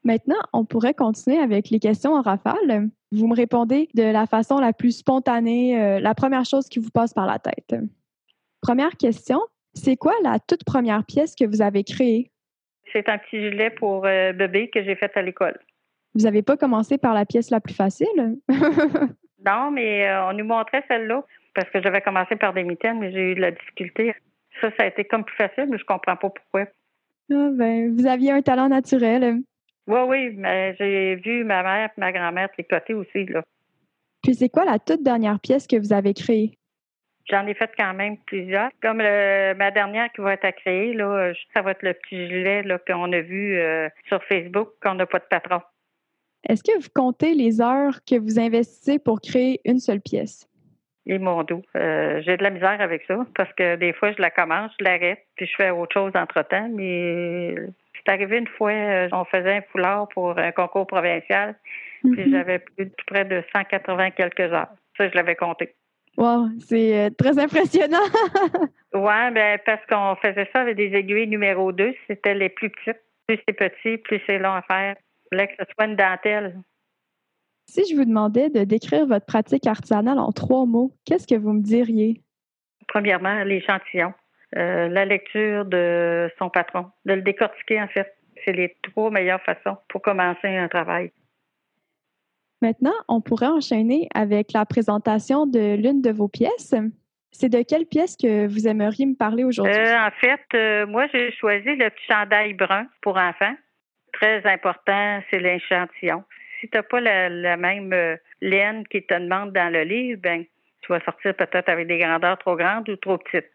Maintenant, 0.03 0.39
on 0.53 0.65
pourrait 0.65 0.93
continuer 0.93 1.37
avec 1.37 1.69
les 1.69 1.79
questions 1.79 2.13
en 2.13 2.21
rafale. 2.21 2.89
Vous 3.11 3.27
me 3.27 3.35
répondez 3.35 3.89
de 3.93 4.03
la 4.03 4.25
façon 4.25 4.59
la 4.59 4.73
plus 4.73 4.97
spontanée, 4.97 5.79
euh, 5.79 5.99
la 5.99 6.15
première 6.15 6.45
chose 6.45 6.69
qui 6.69 6.79
vous 6.79 6.89
passe 6.89 7.13
par 7.13 7.27
la 7.27 7.37
tête. 7.37 7.75
Première 8.61 8.97
question, 8.97 9.39
c'est 9.73 9.97
quoi 9.97 10.13
la 10.23 10.39
toute 10.39 10.63
première 10.63 11.03
pièce 11.05 11.35
que 11.35 11.45
vous 11.45 11.61
avez 11.61 11.83
créée? 11.83 12.30
C'est 12.93 13.09
un 13.09 13.17
petit 13.17 13.39
gilet 13.39 13.69
pour 13.69 14.05
euh, 14.05 14.33
bébé 14.33 14.69
que 14.69 14.83
j'ai 14.83 14.95
fait 14.95 15.11
à 15.15 15.21
l'école. 15.21 15.57
Vous 16.13 16.25
n'avez 16.25 16.41
pas 16.41 16.57
commencé 16.57 16.97
par 16.97 17.13
la 17.13 17.25
pièce 17.25 17.49
la 17.49 17.61
plus 17.61 17.73
facile? 17.73 18.37
non, 19.45 19.71
mais 19.71 20.07
euh, 20.07 20.29
on 20.29 20.33
nous 20.33 20.45
montrait 20.45 20.83
celle-là 20.87 21.23
parce 21.53 21.69
que 21.69 21.81
j'avais 21.81 22.01
commencé 22.01 22.35
par 22.35 22.53
des 22.53 22.63
mitaines, 22.63 22.99
mais 22.99 23.11
j'ai 23.11 23.31
eu 23.31 23.35
de 23.35 23.41
la 23.41 23.51
difficulté. 23.51 24.13
Ça, 24.59 24.69
ça 24.77 24.83
a 24.83 24.87
été 24.87 25.05
comme 25.05 25.23
plus 25.23 25.35
facile, 25.35 25.67
mais 25.69 25.77
je 25.77 25.85
comprends 25.85 26.15
pas 26.15 26.29
pourquoi. 26.29 26.65
Ah, 27.31 27.49
ben, 27.53 27.95
vous 27.95 28.07
aviez 28.07 28.31
un 28.31 28.41
talent 28.41 28.67
naturel. 28.67 29.41
Oui, 29.87 29.99
oui, 30.07 30.33
mais 30.35 30.75
j'ai 30.77 31.15
vu 31.15 31.43
ma 31.43 31.63
mère 31.63 31.89
et 31.89 31.99
ma 31.99 32.11
grand-mère 32.11 32.51
tricoter 32.51 32.93
aussi, 32.93 33.25
là. 33.25 33.41
Puis 34.21 34.35
c'est 34.35 34.49
quoi 34.49 34.65
la 34.65 34.77
toute 34.77 35.01
dernière 35.01 35.39
pièce 35.39 35.65
que 35.65 35.77
vous 35.77 35.93
avez 35.93 36.13
créée? 36.13 36.57
J'en 37.29 37.45
ai 37.47 37.53
fait 37.53 37.71
quand 37.77 37.93
même 37.93 38.17
plusieurs. 38.25 38.69
Comme 38.81 38.97
ma 38.97 39.71
dernière 39.71 40.11
qui 40.11 40.21
va 40.21 40.33
être 40.33 40.45
à 40.45 40.51
créer, 40.51 40.93
là, 40.93 41.31
ça 41.53 41.61
va 41.61 41.71
être 41.71 41.83
le 41.83 41.93
petit 41.93 42.27
gilet 42.27 42.63
qu'on 42.87 43.11
a 43.11 43.21
vu 43.21 43.57
euh, 43.57 43.89
sur 44.07 44.23
Facebook 44.23 44.69
qu'on 44.81 44.95
n'a 44.95 45.05
pas 45.05 45.19
de 45.19 45.25
patron. 45.29 45.61
Est-ce 46.47 46.63
que 46.63 46.77
vous 46.81 46.89
comptez 46.93 47.33
les 47.33 47.61
heures 47.61 47.99
que 48.09 48.19
vous 48.19 48.39
investissez 48.39 48.99
pour 48.99 49.21
créer 49.21 49.61
une 49.65 49.79
seule 49.79 50.01
pièce? 50.01 50.47
Et 51.05 51.17
mon 51.17 51.43
dos. 51.43 51.61
Euh, 51.75 52.21
j'ai 52.23 52.37
de 52.37 52.43
la 52.43 52.51
misère 52.51 52.79
avec 52.79 53.03
ça 53.07 53.25
parce 53.35 53.51
que 53.53 53.75
des 53.75 53.93
fois, 53.93 54.11
je 54.11 54.21
la 54.21 54.29
commence, 54.29 54.71
je 54.79 54.85
l'arrête, 54.85 55.25
puis 55.35 55.47
je 55.47 55.55
fais 55.55 55.69
autre 55.71 55.93
chose 55.93 56.11
entre-temps, 56.15 56.69
mais 56.71 57.55
c'est 57.95 58.11
arrivé 58.11 58.37
une 58.37 58.47
fois, 58.47 58.71
euh, 58.71 59.09
on 59.11 59.25
faisait 59.25 59.57
un 59.57 59.61
foulard 59.71 60.07
pour 60.09 60.37
un 60.37 60.51
concours 60.51 60.87
provincial, 60.87 61.55
puis 62.03 62.25
mhm. 62.25 62.31
j'avais 62.31 62.59
plus 62.59 62.85
de 62.85 62.93
près 63.07 63.25
de 63.25 63.43
180 63.53 64.11
quelques 64.11 64.39
heures. 64.39 64.69
Ça, 64.97 65.09
je 65.09 65.15
l'avais 65.15 65.35
compté. 65.35 65.73
Wow, 66.17 66.49
c'est 66.59 67.05
euh, 67.05 67.09
très 67.17 67.39
impressionnant. 67.39 67.97
oui, 68.93 69.31
ben, 69.33 69.59
parce 69.65 69.85
qu'on 69.87 70.15
faisait 70.21 70.49
ça 70.51 70.61
avec 70.61 70.75
des 70.75 70.93
aiguilles 70.93 71.27
numéro 71.27 71.71
2. 71.71 71.93
C'était 72.07 72.35
les 72.35 72.49
plus 72.49 72.69
petites. 72.69 73.01
Plus 73.27 73.39
c'est 73.47 73.53
petit, 73.53 73.97
plus 73.97 74.21
c'est 74.27 74.39
long 74.39 74.53
à 74.53 74.61
faire. 74.63 74.95
Fallait 75.29 75.47
que 75.47 75.53
ce 75.59 75.65
soit 75.73 75.85
une 75.85 75.95
dentelle. 75.95 76.59
Si 77.67 77.85
je 77.89 77.95
vous 77.95 78.03
demandais 78.03 78.49
de 78.49 78.65
décrire 78.65 79.05
votre 79.05 79.25
pratique 79.25 79.65
artisanale 79.65 80.19
en 80.19 80.31
trois 80.31 80.65
mots, 80.65 80.91
qu'est-ce 81.05 81.27
que 81.27 81.39
vous 81.39 81.53
me 81.53 81.61
diriez? 81.61 82.21
Premièrement, 82.87 83.43
l'échantillon. 83.43 84.13
Euh, 84.57 84.89
la 84.89 85.05
lecture 85.05 85.63
de 85.63 86.29
son 86.37 86.49
patron, 86.49 86.87
de 87.05 87.13
le 87.13 87.21
décortiquer 87.21 87.81
en 87.81 87.87
fait. 87.87 88.13
C'est 88.43 88.51
les 88.51 88.75
trois 88.83 89.09
meilleures 89.09 89.41
façons 89.43 89.77
pour 89.87 90.01
commencer 90.01 90.47
un 90.47 90.67
travail. 90.67 91.11
Maintenant, 92.61 92.93
on 93.07 93.21
pourrait 93.21 93.47
enchaîner 93.47 94.07
avec 94.13 94.53
la 94.53 94.65
présentation 94.65 95.47
de 95.47 95.75
l'une 95.75 96.01
de 96.01 96.11
vos 96.11 96.27
pièces. 96.27 96.75
C'est 97.31 97.49
de 97.49 97.63
quelle 97.63 97.87
pièce 97.87 98.15
que 98.15 98.45
vous 98.45 98.67
aimeriez 98.67 99.07
me 99.07 99.15
parler 99.15 99.43
aujourd'hui? 99.43 99.73
Euh, 99.73 99.97
en 99.97 100.11
fait, 100.11 100.41
euh, 100.53 100.85
moi, 100.85 101.07
j'ai 101.11 101.31
choisi 101.31 101.75
le 101.75 101.89
petit 101.89 102.05
chandail 102.07 102.53
brun 102.53 102.85
pour 103.01 103.17
enfants. 103.17 103.55
Très 104.13 104.45
important, 104.45 105.23
c'est 105.29 105.39
l'échantillon. 105.39 106.23
Si 106.59 106.69
tu 106.69 106.77
n'as 106.77 106.83
pas 106.83 106.99
la, 106.99 107.57
même 107.57 108.17
laine 108.41 108.85
qui 108.87 109.03
te 109.03 109.13
demande 109.13 109.53
dans 109.53 109.73
le 109.73 109.81
livre, 109.81 110.21
ben, 110.21 110.43
tu 110.81 110.91
vas 110.91 110.99
sortir 110.99 111.33
peut-être 111.35 111.69
avec 111.69 111.87
des 111.87 111.97
grandeurs 111.97 112.37
trop 112.37 112.55
grandes 112.55 112.87
ou 112.89 112.95
trop 112.97 113.17
petites. 113.17 113.49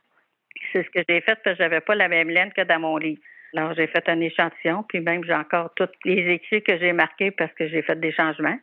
C'est 0.72 0.82
ce 0.82 0.90
que 0.90 1.04
j'ai 1.08 1.20
fait 1.20 1.36
parce 1.44 1.56
que 1.56 1.62
j'avais 1.62 1.80
pas 1.80 1.94
la 1.94 2.08
même 2.08 2.30
laine 2.30 2.52
que 2.52 2.62
dans 2.62 2.80
mon 2.80 2.96
livre. 2.96 3.20
Alors, 3.54 3.74
j'ai 3.74 3.86
fait 3.86 4.08
un 4.08 4.20
échantillon, 4.20 4.84
puis 4.88 5.00
même 5.00 5.22
j'ai 5.22 5.34
encore 5.34 5.72
tous 5.76 5.88
les 6.04 6.26
écrits 6.32 6.62
que 6.62 6.76
j'ai 6.78 6.92
marqués 6.92 7.30
parce 7.30 7.52
que 7.52 7.68
j'ai 7.68 7.82
fait 7.82 8.00
des 8.00 8.12
changements. 8.12 8.58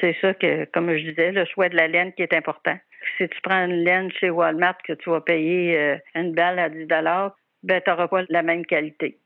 C'est 0.00 0.16
ça 0.20 0.34
que, 0.34 0.64
comme 0.66 0.94
je 0.94 1.08
disais, 1.08 1.32
le 1.32 1.44
choix 1.44 1.68
de 1.68 1.76
la 1.76 1.88
laine 1.88 2.12
qui 2.12 2.22
est 2.22 2.34
important. 2.34 2.76
Si 3.16 3.28
tu 3.28 3.40
prends 3.42 3.64
une 3.64 3.84
laine 3.84 4.10
chez 4.12 4.30
Walmart 4.30 4.78
que 4.82 4.92
tu 4.94 5.10
vas 5.10 5.20
payer 5.20 5.78
euh, 5.78 5.96
une 6.14 6.32
balle 6.32 6.58
à 6.58 6.68
10 6.68 6.86
ben, 7.62 7.80
tu 7.82 7.90
n'auras 7.90 8.08
pas 8.08 8.22
la 8.28 8.42
même 8.42 8.64
qualité. 8.66 9.18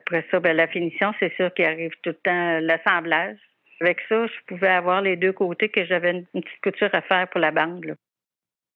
Après 0.00 0.24
ça, 0.30 0.40
ben, 0.40 0.56
la 0.56 0.66
finition, 0.66 1.12
c'est 1.20 1.34
sûr 1.36 1.52
qu'il 1.54 1.64
arrive 1.64 1.92
tout 2.02 2.10
le 2.10 2.14
temps 2.14 2.60
l'assemblage. 2.60 3.38
Avec 3.80 3.98
ça, 4.08 4.26
je 4.26 4.32
pouvais 4.46 4.68
avoir 4.68 5.02
les 5.02 5.16
deux 5.16 5.32
côtés 5.32 5.68
que 5.68 5.84
j'avais 5.84 6.10
une, 6.10 6.24
petite 6.42 6.60
couture 6.62 6.90
à 6.92 7.02
faire 7.02 7.28
pour 7.28 7.40
la 7.40 7.52
bande. 7.52 7.96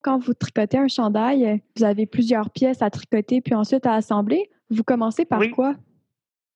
Quand 0.03 0.19
vous 0.19 0.35
tricotez 0.35 0.79
un 0.79 0.89
chandail, 0.89 1.61
vous 1.77 1.85
avez 1.85 2.07
plusieurs 2.07 2.51
pièces 2.51 2.83
à 2.83 2.91
tricoter 2.91 3.41
puis 3.41 3.55
ensuite 3.55 3.87
à 3.87 3.95
assembler. 3.95 4.51
Vous 4.71 4.85
commencez 4.85 5.25
par 5.25 5.41
quoi? 5.51 5.75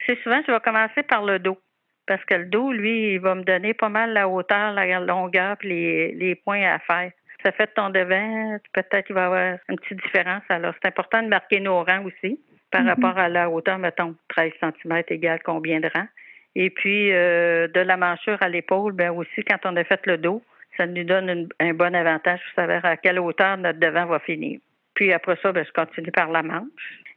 C'est 0.05 0.19
souvent, 0.23 0.41
je 0.47 0.53
vais 0.53 0.61
commencer 0.61 1.03
par 1.03 1.25
le 1.25 1.39
dos. 1.39 1.59
Parce 2.07 2.25
que 2.25 2.35
le 2.35 2.47
dos, 2.47 2.73
lui, 2.73 3.15
il 3.15 3.21
va 3.21 3.35
me 3.35 3.43
donner 3.43 3.75
pas 3.75 3.89
mal 3.89 4.13
la 4.13 4.29
hauteur, 4.29 4.73
la 4.73 5.01
longueur 5.01 5.57
puis 5.59 5.69
les, 5.69 6.13
les 6.13 6.35
points 6.37 6.63
à 6.63 6.79
faire. 6.79 7.11
Ça 7.45 7.53
fait 7.53 7.67
ton 7.75 7.91
devant, 7.91 8.57
peut-être 8.73 9.07
qu'il 9.07 9.15
va 9.15 9.23
y 9.23 9.25
avoir 9.25 9.59
une 9.69 9.77
petite 9.79 10.03
différence. 10.03 10.43
Alors, 10.49 10.73
c'est 10.81 10.89
important 10.89 11.23
de 11.23 11.29
marquer 11.29 11.61
nos 11.61 11.83
rangs 11.83 12.05
aussi. 12.05 12.41
par 12.73 12.83
Mhm. 12.83 12.89
rapport 12.89 13.17
à 13.17 13.29
la 13.29 13.49
hauteur, 13.49 13.79
mettons, 13.79 14.17
13 14.29 14.53
cm 14.61 15.03
égale 15.09 15.39
combien 15.45 15.79
de 15.79 15.89
rangs. 15.95 16.09
Et 16.57 16.69
puis, 16.69 17.13
euh, 17.13 17.69
de 17.69 17.81
la 17.81 17.97
manchure 17.97 18.39
à 18.43 18.49
l'épaule, 18.49 18.93
ben 18.93 19.11
aussi, 19.13 19.45
quand 19.49 19.59
on 19.65 19.77
a 19.77 19.85
fait 19.85 20.05
le 20.05 20.19
dos, 20.19 20.43
ça 20.77 20.85
nous 20.87 21.05
donne 21.05 21.29
une- 21.31 21.49
un 21.61 21.73
bon 21.75 21.95
avantage 21.95 22.41
pour 22.41 22.55
savoir 22.65 22.85
à 22.85 22.97
quelle 22.97 23.21
hauteur 23.21 23.57
notre 23.57 23.79
devant 23.79 24.07
va 24.07 24.19
finir. 24.19 24.59
Puis 24.95 25.13
après 25.13 25.37
ça, 25.43 25.53
ben, 25.53 25.65
je 25.65 25.71
continue 25.73 26.11
par 26.11 26.29
la 26.33 26.43
manche. 26.43 26.67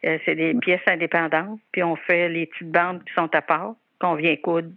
Euh, 0.05 0.19
c'est 0.23 0.35
des 0.35 0.53
pièces 0.53 0.87
indépendantes. 0.87 1.59
Puis 1.71 1.81
on 1.83 1.95
fait 1.95 2.29
les 2.29 2.45
petites 2.45 2.71
bandes 2.71 3.03
qui 3.05 3.13
sont 3.15 3.33
à 3.33 3.41
part, 3.41 3.73
qu'on 3.99 4.15
vient 4.15 4.35
coudre. 4.37 4.69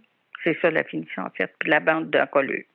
C'est 0.43 0.57
ça 0.61 0.69
la 0.71 0.83
finition, 0.83 1.23
en 1.23 1.29
fait. 1.29 1.53
Puis 1.59 1.69
la 1.69 1.79
bande 1.79 2.09
de 2.09 2.19
colleux. 2.31 2.65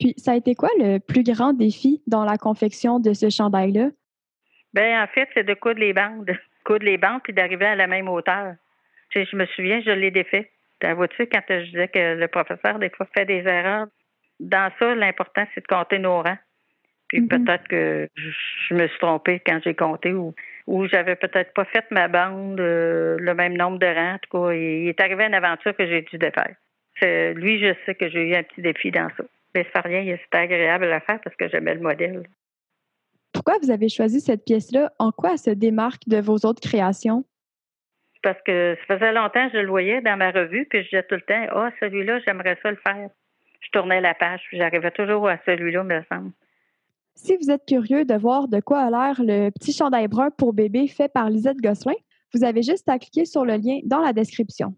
Puis, 0.00 0.14
ça 0.16 0.32
a 0.32 0.36
été 0.36 0.54
quoi 0.54 0.70
le 0.78 0.98
plus 0.98 1.22
grand 1.22 1.52
défi 1.52 2.02
dans 2.06 2.24
la 2.24 2.36
confection 2.36 2.98
de 3.00 3.12
ce 3.12 3.30
chandail-là? 3.30 3.90
Ben 4.72 5.02
en 5.02 5.06
fait, 5.06 5.28
c'est 5.34 5.44
de 5.44 5.54
coudre 5.54 5.78
les 5.80 5.92
bandes. 5.92 6.30
Coudre 6.64 6.84
les 6.86 6.96
bandes 6.96 7.20
puis 7.22 7.34
d'arriver 7.34 7.66
à 7.66 7.76
la 7.76 7.86
même 7.86 8.08
hauteur. 8.08 8.54
Tu 9.10 9.20
sais, 9.22 9.28
je 9.30 9.36
me 9.36 9.44
souviens, 9.46 9.82
je 9.82 9.90
l'ai 9.90 10.10
défait. 10.10 10.50
T'as- 10.80 10.94
Vois-tu, 10.94 11.26
quand 11.26 11.42
je 11.48 11.64
disais 11.66 11.88
que 11.88 12.14
le 12.14 12.26
professeur, 12.26 12.78
des 12.78 12.88
fois, 12.88 13.06
fait 13.14 13.26
des 13.26 13.46
erreurs, 13.46 13.86
dans 14.40 14.72
ça, 14.78 14.94
l'important, 14.94 15.46
c'est 15.54 15.60
de 15.60 15.66
compter 15.66 15.98
nos 15.98 16.22
rangs. 16.22 16.38
Puis 17.08 17.20
Mhm. 17.20 17.28
peut-être 17.28 17.68
que 17.68 18.08
je 18.16 18.30
je 18.68 18.74
me 18.74 18.88
suis 18.88 18.98
trompée 18.98 19.40
quand 19.46 19.60
j'ai 19.62 19.74
compté 19.74 20.12
ou, 20.14 20.34
ou 20.66 20.86
j'avais 20.86 21.16
peut-être 21.16 21.52
pas 21.52 21.64
fait 21.64 21.84
ma 21.90 22.08
bande 22.08 22.60
euh, 22.60 23.16
le 23.18 23.34
même 23.34 23.56
nombre 23.56 23.78
de 23.78 23.86
rangs. 23.86 24.14
En 24.14 24.18
tout 24.18 24.38
cas, 24.38 24.52
il 24.54 24.88
est 24.88 25.00
arrivé 25.00 25.24
une 25.24 25.34
aventure 25.34 25.76
que 25.76 25.86
j'ai 25.86 26.02
dû 26.02 26.18
défaire. 26.18 26.54
Lui, 27.02 27.60
je 27.60 27.74
sais 27.84 27.94
que 27.94 28.08
j'ai 28.08 28.30
eu 28.30 28.34
un 28.34 28.42
petit 28.42 28.62
défi 28.62 28.90
dans 28.90 29.08
ça. 29.16 29.24
Mais 29.54 29.64
c'est 29.64 29.72
pas 29.72 29.80
rien, 29.80 30.16
c'était 30.24 30.38
agréable 30.38 30.90
à 30.90 31.00
faire 31.00 31.20
parce 31.22 31.36
que 31.36 31.48
j'aimais 31.48 31.74
le 31.74 31.80
modèle. 31.80 32.22
Pourquoi 33.32 33.58
vous 33.62 33.70
avez 33.70 33.88
choisi 33.88 34.20
cette 34.20 34.44
pièce-là? 34.44 34.92
En 34.98 35.10
quoi 35.10 35.32
elle 35.32 35.38
se 35.38 35.50
démarque 35.50 36.02
de 36.06 36.18
vos 36.18 36.36
autres 36.46 36.60
créations? 36.60 37.24
parce 38.24 38.40
que 38.42 38.76
ça 38.88 38.98
faisait 38.98 39.12
longtemps 39.12 39.48
que 39.48 39.58
je 39.58 39.62
le 39.62 39.68
voyais 39.68 40.00
dans 40.00 40.16
ma 40.16 40.30
revue, 40.30 40.64
puis 40.64 40.82
je 40.82 40.88
disais 40.88 41.02
tout 41.02 41.14
le 41.14 41.20
temps, 41.20 41.46
ah, 41.50 41.70
celui-là, 41.78 42.20
j'aimerais 42.20 42.58
ça 42.62 42.70
le 42.70 42.78
faire. 42.78 43.10
Je 43.60 43.70
tournais 43.70 44.00
la 44.00 44.14
page, 44.14 44.40
puis 44.48 44.56
j'arrivais 44.56 44.90
toujours 44.90 45.28
à 45.28 45.38
celui-là, 45.44 45.84
me 45.84 46.02
semble. 46.10 46.30
Si 47.16 47.36
vous 47.36 47.50
êtes 47.50 47.64
curieux 47.66 48.04
de 48.04 48.14
voir 48.14 48.48
de 48.48 48.60
quoi 48.60 48.80
a 48.80 48.90
l'air 48.90 49.22
le 49.22 49.50
petit 49.50 49.72
chandail 49.72 50.08
brun 50.08 50.30
pour 50.30 50.52
bébé 50.52 50.88
fait 50.88 51.08
par 51.12 51.30
Lisette 51.30 51.58
Gosselin, 51.58 51.94
vous 52.34 52.44
avez 52.44 52.62
juste 52.62 52.88
à 52.88 52.98
cliquer 52.98 53.24
sur 53.24 53.44
le 53.44 53.54
lien 53.54 53.78
dans 53.84 54.00
la 54.00 54.12
description. 54.12 54.74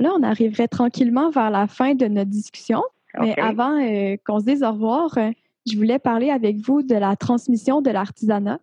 Là, 0.00 0.10
on 0.18 0.22
arriverait 0.22 0.68
tranquillement 0.68 1.30
vers 1.30 1.50
la 1.50 1.66
fin 1.68 1.94
de 1.94 2.06
notre 2.06 2.30
discussion, 2.30 2.82
mais 3.20 3.38
avant 3.38 3.80
euh, 3.80 4.16
qu'on 4.26 4.40
se 4.40 4.44
dise 4.44 4.62
au 4.64 4.72
revoir, 4.72 5.16
euh, 5.18 5.30
je 5.70 5.76
voulais 5.76 6.00
parler 6.00 6.30
avec 6.30 6.56
vous 6.56 6.82
de 6.82 6.96
la 6.96 7.14
transmission 7.14 7.80
de 7.80 7.90
l'artisanat. 7.90 8.58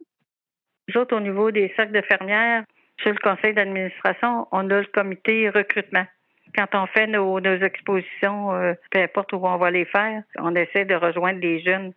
Nous 0.90 1.02
autres, 1.02 1.16
au 1.16 1.22
niveau 1.22 1.52
des 1.52 1.72
cercles 1.76 1.94
de 1.94 2.02
fermières, 2.02 2.66
sur 3.02 3.12
le 3.12 3.18
conseil 3.18 3.54
d'administration, 3.54 4.48
on 4.52 4.70
a 4.70 4.82
le 4.82 4.88
comité 4.94 5.50
recrutement. 5.50 6.06
Quand 6.54 6.68
on 6.74 6.86
fait 6.88 7.08
nos, 7.08 7.40
nos 7.40 7.56
expositions, 7.56 8.54
euh, 8.54 8.74
peu 8.92 9.00
importe 9.00 9.32
où 9.32 9.38
on 9.38 9.58
va 9.58 9.72
les 9.72 9.86
faire, 9.86 10.24
on 10.38 10.54
essaie 10.56 10.84
de 10.84 10.96
rejoindre 10.96 11.40
les 11.40 11.62
jeunes. 11.62 11.94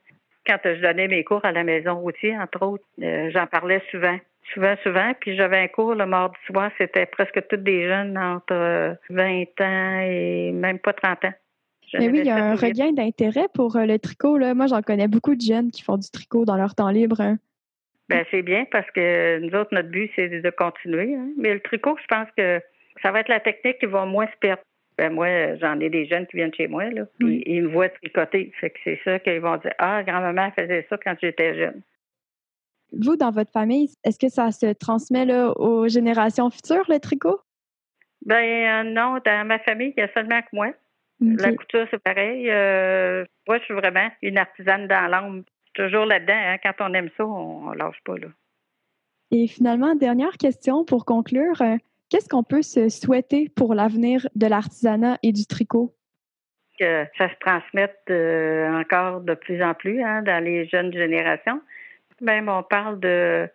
Quand 0.46 0.58
je 0.64 0.80
donnais 0.80 1.08
mes 1.08 1.24
cours 1.24 1.44
à 1.44 1.52
la 1.52 1.64
maison 1.64 1.94
routier, 1.96 2.36
entre 2.38 2.62
autres, 2.66 2.84
euh, 3.02 3.30
j'en 3.32 3.46
parlais 3.46 3.82
souvent. 3.90 4.18
Souvent, 4.52 4.74
souvent. 4.82 5.12
Puis 5.20 5.36
j'avais 5.36 5.58
un 5.58 5.68
cours 5.68 5.94
le 5.94 6.04
mardi 6.04 6.36
soir, 6.46 6.70
c'était 6.76 7.06
presque 7.06 7.40
tous 7.48 7.56
des 7.56 7.88
jeunes 7.88 8.16
entre 8.18 8.52
euh, 8.52 8.94
20 9.08 9.44
ans 9.60 10.00
et 10.02 10.52
même 10.52 10.78
pas 10.78 10.92
30 10.92 11.24
ans. 11.24 11.32
Mais 11.94 12.08
oui, 12.08 12.20
il 12.20 12.26
y 12.26 12.30
a 12.30 12.36
un 12.44 12.54
regain 12.56 12.92
d'intérêt 12.92 13.46
pour 13.54 13.76
euh, 13.76 13.86
le 13.86 13.98
tricot. 13.98 14.36
Là. 14.36 14.52
Moi, 14.54 14.66
j'en 14.66 14.82
connais 14.82 15.06
beaucoup 15.08 15.34
de 15.34 15.40
jeunes 15.40 15.70
qui 15.70 15.82
font 15.82 15.96
du 15.96 16.10
tricot 16.10 16.44
dans 16.44 16.56
leur 16.56 16.74
temps 16.74 16.90
libre. 16.90 17.20
hein. 17.20 17.38
Ben, 18.08 18.24
c'est 18.30 18.42
bien 18.42 18.66
parce 18.70 18.90
que 18.90 19.38
nous 19.38 19.54
autres, 19.58 19.72
notre 19.72 19.88
but, 19.88 20.10
c'est 20.14 20.28
de 20.28 20.50
continuer. 20.50 21.14
hein. 21.14 21.28
Mais 21.38 21.54
le 21.54 21.60
tricot, 21.60 21.96
je 22.02 22.06
pense 22.14 22.28
que 22.36 22.60
ça 23.02 23.12
va 23.12 23.20
être 23.20 23.28
la 23.28 23.40
technique 23.40 23.78
qui 23.78 23.86
va 23.86 24.04
moins 24.04 24.26
se 24.26 24.36
perdre. 24.40 24.62
Ben, 24.96 25.12
moi, 25.12 25.56
j'en 25.56 25.80
ai 25.80 25.90
des 25.90 26.06
jeunes 26.06 26.26
qui 26.26 26.36
viennent 26.36 26.54
chez 26.54 26.68
moi, 26.68 26.88
là, 26.90 27.02
puis 27.18 27.42
ils 27.46 27.64
me 27.64 27.68
voient 27.68 27.88
tricoter. 27.88 28.52
Fait 28.60 28.70
que 28.70 28.78
c'est 28.84 29.00
ça 29.04 29.18
qu'ils 29.18 29.40
vont 29.40 29.56
dire 29.56 29.72
Ah, 29.78 30.02
grand-maman 30.04 30.52
faisait 30.52 30.86
ça 30.88 30.96
quand 31.02 31.16
j'étais 31.20 31.56
jeune. 31.56 31.82
Vous, 32.92 33.16
dans 33.16 33.32
votre 33.32 33.50
famille, 33.50 33.90
est-ce 34.04 34.18
que 34.18 34.28
ça 34.28 34.52
se 34.52 34.72
transmet 34.72 35.24
là, 35.24 35.50
aux 35.56 35.88
générations 35.88 36.48
futures, 36.50 36.84
le 36.88 37.00
tricot? 37.00 37.40
Ben 38.24 38.84
euh, 38.86 38.90
non, 38.90 39.18
dans 39.24 39.46
ma 39.46 39.58
famille, 39.58 39.92
il 39.96 40.00
y 40.00 40.04
a 40.04 40.12
seulement 40.12 40.40
que 40.40 40.48
moi. 40.52 40.72
La 41.20 41.52
couture, 41.52 41.86
c'est 41.90 42.02
pareil. 42.02 42.50
Euh, 42.50 43.24
moi, 43.46 43.58
je 43.58 43.64
suis 43.64 43.74
vraiment 43.74 44.08
une 44.22 44.38
artisane 44.38 44.86
dans 44.86 45.08
l'âme. 45.08 45.42
Toujours 45.74 46.04
là-dedans, 46.04 46.34
hein. 46.34 46.56
quand 46.62 46.74
on 46.80 46.94
aime 46.94 47.08
ça, 47.16 47.26
on, 47.26 47.68
on 47.68 47.72
lâche 47.72 48.00
pas. 48.04 48.16
Là. 48.16 48.28
Et 49.30 49.48
finalement, 49.48 49.94
dernière 49.94 50.36
question 50.38 50.84
pour 50.84 51.04
conclure. 51.04 51.60
Qu'est-ce 52.14 52.28
qu'on 52.28 52.44
peut 52.44 52.62
se 52.62 52.88
souhaiter 52.90 53.48
pour 53.56 53.74
l'avenir 53.74 54.28
de 54.36 54.46
l'artisanat 54.46 55.18
et 55.24 55.32
du 55.32 55.46
tricot? 55.46 55.92
Que 56.78 57.06
ça 57.18 57.28
se 57.28 57.34
transmette 57.40 57.98
euh, 58.08 58.72
encore 58.72 59.20
de 59.22 59.34
plus 59.34 59.60
en 59.60 59.74
plus 59.74 60.00
hein, 60.00 60.22
dans 60.22 60.40
les 60.44 60.64
jeunes 60.68 60.92
générations. 60.92 61.60
Même 62.20 62.48
on 62.48 62.62
parle 62.62 63.00
de, 63.00 63.48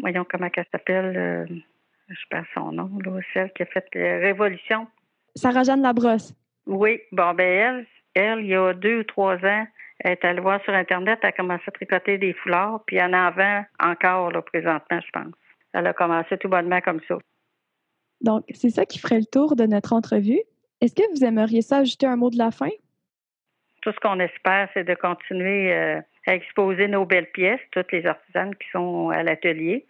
voyons 0.00 0.26
comment 0.28 0.48
elle 0.52 0.64
s'appelle, 0.72 1.16
euh, 1.16 1.46
je 2.08 2.26
perds 2.28 2.46
son 2.54 2.72
nom, 2.72 2.90
là, 3.04 3.20
celle 3.32 3.52
qui 3.52 3.62
a 3.62 3.66
fait 3.66 3.86
la 3.94 4.18
Révolution. 4.18 4.88
Sarah-Jeanne 5.36 5.82
Labrosse. 5.82 6.34
Oui, 6.66 7.00
bon, 7.12 7.34
ben 7.34 7.46
elle, 7.46 7.86
elle, 8.14 8.40
il 8.40 8.48
y 8.48 8.56
a 8.56 8.72
deux 8.72 8.98
ou 8.98 9.04
trois 9.04 9.36
ans, 9.36 9.66
elle 10.00 10.10
est 10.10 10.24
allée 10.24 10.40
voir 10.40 10.60
sur 10.64 10.74
Internet, 10.74 11.20
elle 11.22 11.28
a 11.28 11.32
commencé 11.32 11.62
à 11.68 11.70
tricoter 11.70 12.18
des 12.18 12.32
foulards, 12.32 12.82
puis 12.84 12.96
elle 12.96 13.14
en 13.14 13.30
vend 13.30 13.64
encore, 13.78 14.32
là, 14.32 14.42
présentement, 14.42 14.98
je 15.00 15.10
pense. 15.12 15.32
Elle 15.72 15.86
a 15.86 15.92
commencé 15.92 16.36
tout 16.38 16.48
bonnement 16.48 16.80
comme 16.80 17.00
ça. 17.06 17.16
Donc, 18.22 18.44
c'est 18.54 18.70
ça 18.70 18.86
qui 18.86 18.98
ferait 18.98 19.18
le 19.18 19.26
tour 19.26 19.56
de 19.56 19.64
notre 19.64 19.92
entrevue. 19.92 20.40
Est-ce 20.80 20.94
que 20.94 21.02
vous 21.14 21.24
aimeriez 21.24 21.62
ça 21.62 21.78
ajouter 21.78 22.06
un 22.06 22.16
mot 22.16 22.30
de 22.30 22.38
la 22.38 22.50
fin? 22.50 22.70
Tout 23.82 23.92
ce 23.92 24.00
qu'on 24.00 24.20
espère, 24.20 24.68
c'est 24.74 24.84
de 24.84 24.94
continuer 24.94 25.72
euh, 25.72 26.00
à 26.26 26.34
exposer 26.34 26.86
nos 26.88 27.04
belles 27.04 27.30
pièces, 27.32 27.60
toutes 27.72 27.90
les 27.92 28.06
artisanes 28.06 28.54
qui 28.54 28.68
sont 28.70 29.10
à 29.10 29.22
l'atelier. 29.22 29.86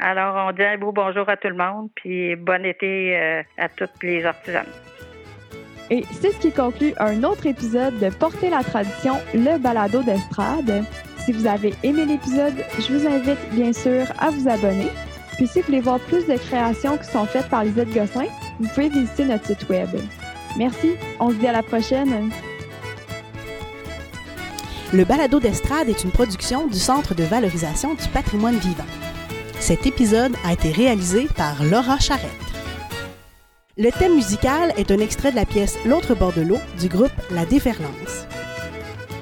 Alors, 0.00 0.48
on 0.48 0.52
dit 0.52 0.62
un 0.62 0.78
beau 0.78 0.92
bonjour 0.92 1.28
à 1.28 1.36
tout 1.36 1.48
le 1.48 1.54
monde, 1.54 1.90
puis 1.94 2.34
bon 2.36 2.64
été 2.64 3.16
euh, 3.16 3.42
à 3.56 3.68
toutes 3.68 4.02
les 4.02 4.24
artisanes. 4.24 4.66
Et 5.90 6.02
c'est 6.10 6.32
ce 6.32 6.40
qui 6.40 6.52
conclut 6.52 6.92
un 6.98 7.22
autre 7.22 7.46
épisode 7.46 7.98
de 8.00 8.10
Porter 8.10 8.50
la 8.50 8.64
tradition, 8.64 9.14
le 9.32 9.58
balado 9.58 10.02
d'estrade. 10.02 10.84
Si 11.18 11.32
vous 11.32 11.46
avez 11.46 11.72
aimé 11.84 12.04
l'épisode, 12.04 12.54
je 12.78 12.92
vous 12.92 13.06
invite 13.06 13.38
bien 13.52 13.72
sûr 13.72 14.04
à 14.20 14.30
vous 14.30 14.48
abonner. 14.48 14.90
Puis 15.36 15.46
si 15.46 15.60
vous 15.60 15.66
voulez 15.66 15.80
voir 15.80 16.00
plus 16.00 16.26
de 16.26 16.36
créations 16.36 16.96
qui 16.96 17.10
sont 17.10 17.26
faites 17.26 17.48
par 17.48 17.64
Lisette 17.64 17.92
Gosselin, 17.92 18.26
vous 18.58 18.68
pouvez 18.68 18.88
visiter 18.88 19.24
notre 19.24 19.46
site 19.46 19.68
web. 19.68 19.88
Merci, 20.56 20.92
on 21.20 21.30
se 21.30 21.34
dit 21.34 21.46
à 21.46 21.52
la 21.52 21.62
prochaine. 21.62 22.30
Le 24.94 25.04
balado 25.04 25.38
d'estrade 25.40 25.88
est 25.88 26.04
une 26.04 26.10
production 26.10 26.66
du 26.66 26.78
Centre 26.78 27.14
de 27.14 27.24
valorisation 27.24 27.94
du 27.94 28.08
patrimoine 28.08 28.56
vivant. 28.56 28.86
Cet 29.60 29.86
épisode 29.86 30.32
a 30.44 30.54
été 30.54 30.70
réalisé 30.70 31.28
par 31.36 31.62
Laura 31.64 31.98
Charrette. 31.98 32.30
Le 33.76 33.90
thème 33.90 34.14
musical 34.14 34.72
est 34.78 34.90
un 34.90 34.98
extrait 34.98 35.32
de 35.32 35.36
la 35.36 35.44
pièce 35.44 35.76
L'autre 35.84 36.14
bord 36.14 36.32
de 36.32 36.40
l'eau 36.40 36.58
du 36.78 36.88
groupe 36.88 37.10
La 37.30 37.44
Déferlance. 37.44 38.26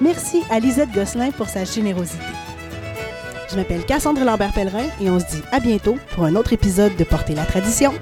Merci 0.01 0.43
à 0.51 0.61
Lisette 0.61 0.93
Gosselin 0.93 1.33
pour 1.33 1.49
sa 1.49 1.65
générosité. 1.65 2.23
Je 3.51 3.57
m'appelle 3.57 3.85
Cassandre 3.85 4.25
Lambert-Pellerin 4.25 4.87
et 5.01 5.11
on 5.11 5.21
se 5.21 5.27
dit 5.27 5.43
à 5.53 5.61
bientôt 5.61 5.97
pour 6.15 6.25
un 6.25 6.35
autre 6.37 6.53
épisode 6.53 6.97
de 6.97 7.05
Porter 7.05 7.35
la 7.35 7.45
tradition. 7.45 7.93